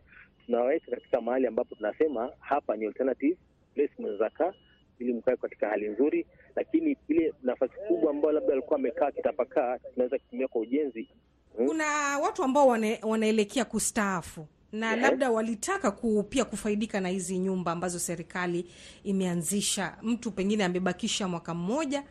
tunawaweka 0.46 0.92
katika 0.92 1.22
mahali 1.22 1.48
ambapo 1.48 1.76
tunasema 1.76 2.32
hapa 2.40 2.76
ni 2.78 2.86
alternative 2.86 3.38
place 3.76 3.94
mnaweza 4.00 4.30
kaa 4.30 4.54
ili 5.00 5.14
mkae 5.14 5.36
katika 5.38 5.68
hali 5.70 5.88
nzuri, 5.90 6.26
lakini 6.56 6.98
ile 7.08 7.34
nafasi 7.44 7.74
kubwa 7.88 8.12
ambayo 8.12 8.32
labda 8.34 8.54
alikuwa 8.54 8.80
amekaa 8.80 9.12
kitapakaa 9.12 9.78
tunaweza 9.80 10.18
kutumia 10.20 10.48
kwa 10.48 10.62
ujenzi. 10.62 11.10
Kuna 11.56 11.86
watu 12.20 12.44
ambao 12.44 12.68
wane, 12.68 13.00
wanaelekea 13.04 13.66
kustaafu 13.66 14.48
na 14.72 14.88
Yeah. 14.88 15.02
labda 15.02 15.32
walitaka 15.32 15.92
ku, 15.92 16.24
pia 16.30 16.46
kufaidika 16.46 17.00
na 17.02 17.10
hizi 17.10 17.38
nyumba 17.38 17.72
ambazo 17.72 18.00
serikali 18.00 18.66
imeanzisha. 19.04 19.98
Mtu 20.02 20.32
pengine 20.32 20.64
amebakisha 20.64 21.28
mwaka 21.28 21.54
mmoja 21.54 22.04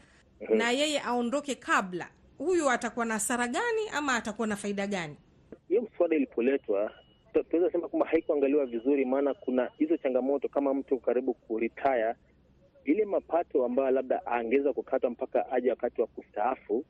na 0.49 0.71
yeye 0.71 1.01
aondoke 1.01 1.55
kabla, 1.55 2.09
huyu 2.39 2.71
atakuwa 2.71 3.05
na 3.07 3.15
hasara 3.15 3.47
gani 3.49 3.89
ama 3.93 4.15
atakuwa 4.15 4.47
na 4.47 4.57
faida 4.57 4.87
gani? 4.87 5.17
Hiyo 5.69 5.83
mswada 5.83 6.17
ilipoletwa 6.17 6.91
tu- 7.33 7.43
tunaweza 7.45 7.73
sema 7.73 7.89
kwamba 7.89 8.07
haikuangaliwa 8.07 8.67
vizuri, 8.67 9.05
maana 9.05 9.35
kuna 9.35 9.71
hizo 9.79 9.97
changamoto. 9.97 10.49
Kama 10.49 10.75
mtu 10.75 10.99
karibu 10.99 11.35
kuritaya, 11.35 12.15
ile 12.89 13.05
mapato 13.05 13.65
ambayo 13.65 13.91
labda 13.91 14.27
angeweza 14.27 14.73
kukatwa 14.73 15.11
mpaka 15.11 15.53
aje 15.53 15.71
wakati 15.71 16.01
wa 16.01 16.07
kustaafu 16.07 16.85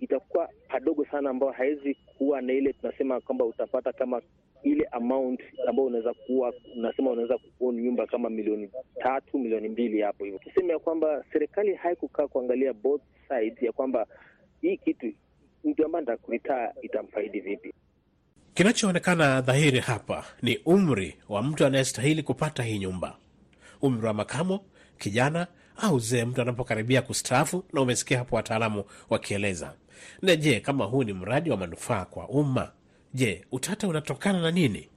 itakuwa 0.00 0.48
padogo 0.68 1.04
sana, 1.04 1.30
ambayo 1.30 1.52
hawezi 1.52 1.94
kuwa 1.94 2.40
na 2.42 2.52
ile 2.52 2.72
tunasema 2.72 3.20
kwamba 3.20 3.44
utapata 3.44 3.92
kama 3.92 4.22
ile 4.62 4.84
amount 4.84 5.40
ambayo 5.68 5.86
unaweza 5.88 6.14
kuwa 6.14 6.52
unasema 6.76 7.10
unaweza 7.10 7.38
kuown 7.38 7.80
nyumba 7.80 8.06
kama 8.06 8.30
milioni 8.30 8.70
tatu 9.02 9.38
milioni 9.38 9.68
mbili 9.68 10.00
hapo 10.00 10.24
hivyo. 10.24 10.38
Tuseme 10.38 10.72
ya 10.72 10.78
kwamba 10.78 11.24
serikali 11.32 11.74
haikukaa 11.74 12.26
kuangalia 12.28 12.72
both 12.72 13.02
sides 13.28 13.62
ya 13.62 13.72
kwamba 13.72 14.06
hii 14.60 14.76
kitu 14.76 15.12
mtu 15.64 15.84
ambaye 15.84 16.02
ntakuritaa 16.02 16.72
itamfaidi 16.82 17.40
vipi. 17.40 17.74
Kinachoonekana 18.54 19.40
dhahiri 19.40 19.78
hapa 19.80 20.24
ni 20.42 20.56
umri 20.66 21.14
wa 21.28 21.42
mtu 21.42 21.64
anayestahili 21.66 22.22
kupata 22.22 22.62
hii 22.62 22.78
nyumba, 22.78 23.16
umri 23.82 24.06
wa 24.06 24.14
makamo, 24.14 24.60
kijana 24.98 25.46
au 25.76 25.98
zee, 25.98 26.24
mtu 26.24 26.42
anapokaribia 26.42 27.02
kustaafu. 27.02 27.64
Na 27.72 27.80
umesikia 27.80 28.18
hapo 28.18 28.36
wataalamu 28.36 28.84
wakieleza. 29.10 29.74
Na 30.22 30.36
je, 30.36 30.60
kama 30.60 30.84
huu 30.84 31.04
ni 31.04 31.12
mradi 31.12 31.50
wa 31.50 31.56
manufaa 31.56 32.04
kwa 32.04 32.28
umma, 32.28 32.72
je, 33.14 33.44
utata 33.52 33.88
unatokana 33.88 34.40
na 34.42 34.50
nini? 34.50 34.88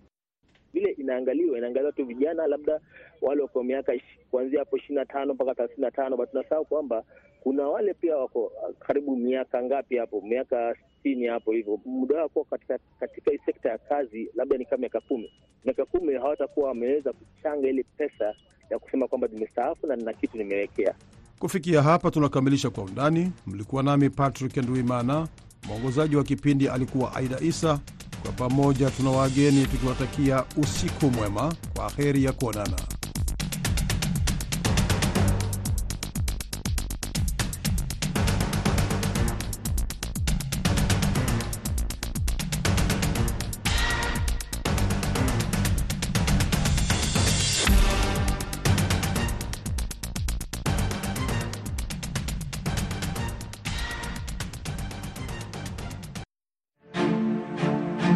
vile 0.74 0.92
inaangaliwa 0.92 1.58
inaangaliwa 1.58 1.92
tu 1.92 2.06
vijana 2.06 2.48
labda 2.48 2.80
wale 3.22 3.42
wako 3.42 3.64
miaka 3.64 3.94
kuanzia 4.32 4.60
hapo 4.60 4.78
ishirini 4.78 5.00
na 5.00 5.06
tano 5.06 5.34
mpaka 5.34 5.54
thelathini 5.56 5.82
na 5.86 5.92
tano 5.92 6.18
but 6.18 6.32
tunasahau 6.32 6.66
kwamba 6.66 7.04
kuna 7.44 7.68
wale 7.68 7.94
pia 7.94 8.18
wako 8.18 8.52
karibu 8.80 9.16
miaka 9.18 9.64
ngapi 9.64 9.98
hapo 9.98 10.22
miaka 10.22 10.76
sitini 11.04 11.26
hapo 11.28 11.52
hivyo 11.52 11.80
muda 11.86 12.16
wao 12.18 12.30
kuwa 12.30 12.46
katika 12.46 12.80
katika 13.00 13.32
sekta 13.46 13.70
ya 13.70 13.78
kazi 13.78 14.30
labda 14.36 14.58
ni 14.58 14.66
kama 14.66 14.80
miaka 14.80 15.00
kumi 15.02 15.32
miaka 15.66 15.86
kumi 15.86 16.14
hawatakuwa 16.14 16.68
wameweza 16.68 17.14
kuchanga 17.14 17.68
ile 17.70 17.84
pesa 17.98 18.36
ya 18.70 18.80
kusema 18.80 19.08
kwamba 19.08 19.28
nimestaafu 19.28 19.88
na 19.88 19.96
nina 19.96 20.14
kitu 20.14 20.38
nimewekea 20.38 20.96
Kufikia 21.40 21.82
hapa 21.82 22.12
tunakamilisha 22.12 22.70
Kwa 22.70 22.84
Undani. 22.84 23.32
Mlikuwa 23.48 23.84
nami 23.84 24.10
Patrick 24.10 24.58
Nduimana, 24.58 25.28
mwongozaji 25.68 26.16
wa 26.16 26.24
kipindi 26.24 26.68
alikuwa 26.68 27.16
Aida 27.16 27.40
Isa. 27.40 27.80
Kwa 28.24 28.32
pamoja 28.32 28.90
tuna 28.92 29.10
wageni 29.10 29.66
tukiwatakia 29.66 30.44
usiku 30.58 31.06
mwema, 31.06 31.54
kwa 31.76 31.90
heri 31.90 32.24
ya 32.24 32.32
kuonana. 32.32 32.76